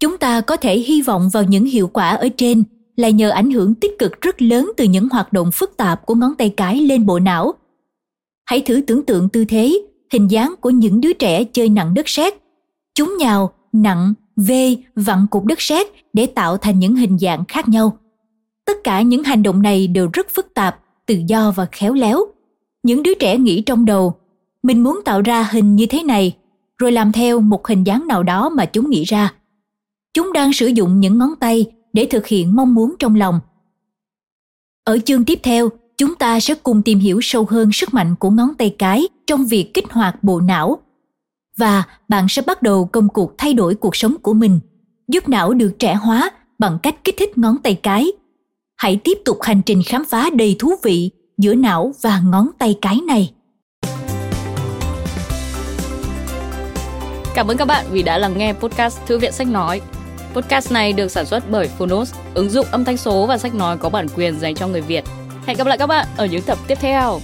Chúng 0.00 0.18
ta 0.18 0.40
có 0.40 0.56
thể 0.56 0.78
hy 0.78 1.02
vọng 1.02 1.28
vào 1.32 1.42
những 1.42 1.64
hiệu 1.64 1.88
quả 1.88 2.08
ở 2.08 2.28
trên 2.36 2.64
là 2.96 3.08
nhờ 3.08 3.30
ảnh 3.30 3.50
hưởng 3.50 3.74
tích 3.74 3.98
cực 3.98 4.20
rất 4.20 4.42
lớn 4.42 4.72
từ 4.76 4.84
những 4.84 5.08
hoạt 5.08 5.32
động 5.32 5.50
phức 5.52 5.76
tạp 5.76 6.06
của 6.06 6.14
ngón 6.14 6.34
tay 6.34 6.54
cái 6.56 6.80
lên 6.80 7.06
bộ 7.06 7.18
não. 7.18 7.52
Hãy 8.44 8.60
thử 8.60 8.80
tưởng 8.86 9.06
tượng 9.06 9.28
tư 9.28 9.44
thế, 9.44 9.80
hình 10.12 10.28
dáng 10.30 10.54
của 10.60 10.70
những 10.70 11.00
đứa 11.00 11.12
trẻ 11.12 11.44
chơi 11.44 11.68
nặng 11.68 11.94
đất 11.94 12.08
sét. 12.08 12.34
Chúng 12.98 13.16
nhào, 13.18 13.50
nặng, 13.72 14.14
vê, 14.36 14.76
vặn 14.96 15.26
cục 15.30 15.44
đất 15.44 15.60
sét 15.60 15.86
để 16.12 16.26
tạo 16.26 16.56
thành 16.56 16.78
những 16.78 16.96
hình 16.96 17.18
dạng 17.18 17.44
khác 17.48 17.68
nhau. 17.68 17.98
Tất 18.64 18.72
cả 18.84 19.02
những 19.02 19.22
hành 19.22 19.42
động 19.42 19.62
này 19.62 19.86
đều 19.86 20.08
rất 20.12 20.26
phức 20.34 20.54
tạp, 20.54 20.80
tự 21.06 21.22
do 21.26 21.50
và 21.50 21.66
khéo 21.72 21.94
léo. 21.94 22.24
Những 22.82 23.02
đứa 23.02 23.14
trẻ 23.14 23.38
nghĩ 23.38 23.62
trong 23.62 23.84
đầu, 23.84 24.14
mình 24.62 24.82
muốn 24.82 25.00
tạo 25.04 25.22
ra 25.22 25.42
hình 25.42 25.76
như 25.76 25.86
thế 25.86 26.02
này, 26.02 26.36
rồi 26.78 26.92
làm 26.92 27.12
theo 27.12 27.40
một 27.40 27.66
hình 27.66 27.84
dáng 27.84 28.06
nào 28.06 28.22
đó 28.22 28.48
mà 28.48 28.64
chúng 28.64 28.90
nghĩ 28.90 29.04
ra. 29.04 29.34
Chúng 30.14 30.32
đang 30.32 30.52
sử 30.52 30.66
dụng 30.66 31.00
những 31.00 31.18
ngón 31.18 31.36
tay 31.40 31.66
để 31.92 32.06
thực 32.10 32.26
hiện 32.26 32.56
mong 32.56 32.74
muốn 32.74 32.94
trong 32.98 33.14
lòng. 33.14 33.40
Ở 34.84 34.98
chương 35.04 35.24
tiếp 35.24 35.38
theo, 35.42 35.68
chúng 35.98 36.14
ta 36.14 36.40
sẽ 36.40 36.54
cùng 36.54 36.82
tìm 36.82 36.98
hiểu 36.98 37.18
sâu 37.22 37.46
hơn 37.50 37.72
sức 37.72 37.94
mạnh 37.94 38.16
của 38.16 38.30
ngón 38.30 38.54
tay 38.54 38.74
cái 38.78 39.08
trong 39.26 39.46
việc 39.46 39.74
kích 39.74 39.92
hoạt 39.92 40.24
bộ 40.24 40.40
não 40.40 40.78
và 41.58 41.82
bạn 42.08 42.26
sẽ 42.28 42.42
bắt 42.42 42.62
đầu 42.62 42.88
công 42.92 43.08
cuộc 43.08 43.38
thay 43.38 43.54
đổi 43.54 43.74
cuộc 43.74 43.96
sống 43.96 44.16
của 44.22 44.32
mình 44.32 44.60
giúp 45.08 45.28
não 45.28 45.54
được 45.54 45.72
trẻ 45.78 45.94
hóa 45.94 46.30
bằng 46.58 46.78
cách 46.82 47.04
kích 47.04 47.14
thích 47.18 47.38
ngón 47.38 47.58
tay 47.62 47.74
cái. 47.74 48.12
Hãy 48.76 49.00
tiếp 49.04 49.18
tục 49.24 49.38
hành 49.42 49.62
trình 49.66 49.82
khám 49.86 50.04
phá 50.04 50.30
đầy 50.34 50.56
thú 50.58 50.74
vị 50.82 51.10
giữa 51.38 51.54
não 51.54 51.92
và 52.02 52.20
ngón 52.24 52.48
tay 52.58 52.78
cái 52.82 53.00
này. 53.06 53.32
Cảm 57.34 57.48
ơn 57.48 57.56
các 57.56 57.64
bạn 57.64 57.86
vì 57.90 58.02
đã 58.02 58.18
lắng 58.18 58.38
nghe 58.38 58.52
podcast 58.52 58.98
Thư 59.06 59.18
viện 59.18 59.32
Sách 59.32 59.48
Nói. 59.48 59.80
Podcast 60.34 60.72
này 60.72 60.92
được 60.92 61.08
sản 61.08 61.26
xuất 61.26 61.50
bởi 61.50 61.68
Phonos, 61.68 62.14
ứng 62.34 62.50
dụng 62.50 62.66
âm 62.70 62.84
thanh 62.84 62.96
số 62.96 63.26
và 63.26 63.38
sách 63.38 63.54
nói 63.54 63.76
có 63.76 63.88
bản 63.88 64.06
quyền 64.16 64.38
dành 64.38 64.54
cho 64.54 64.68
người 64.68 64.80
Việt. 64.80 65.04
Hẹn 65.46 65.56
gặp 65.56 65.66
lại 65.66 65.78
các 65.78 65.86
bạn 65.86 66.06
ở 66.16 66.26
những 66.26 66.42
tập 66.42 66.58
tiếp 66.66 66.78
theo. 66.80 67.20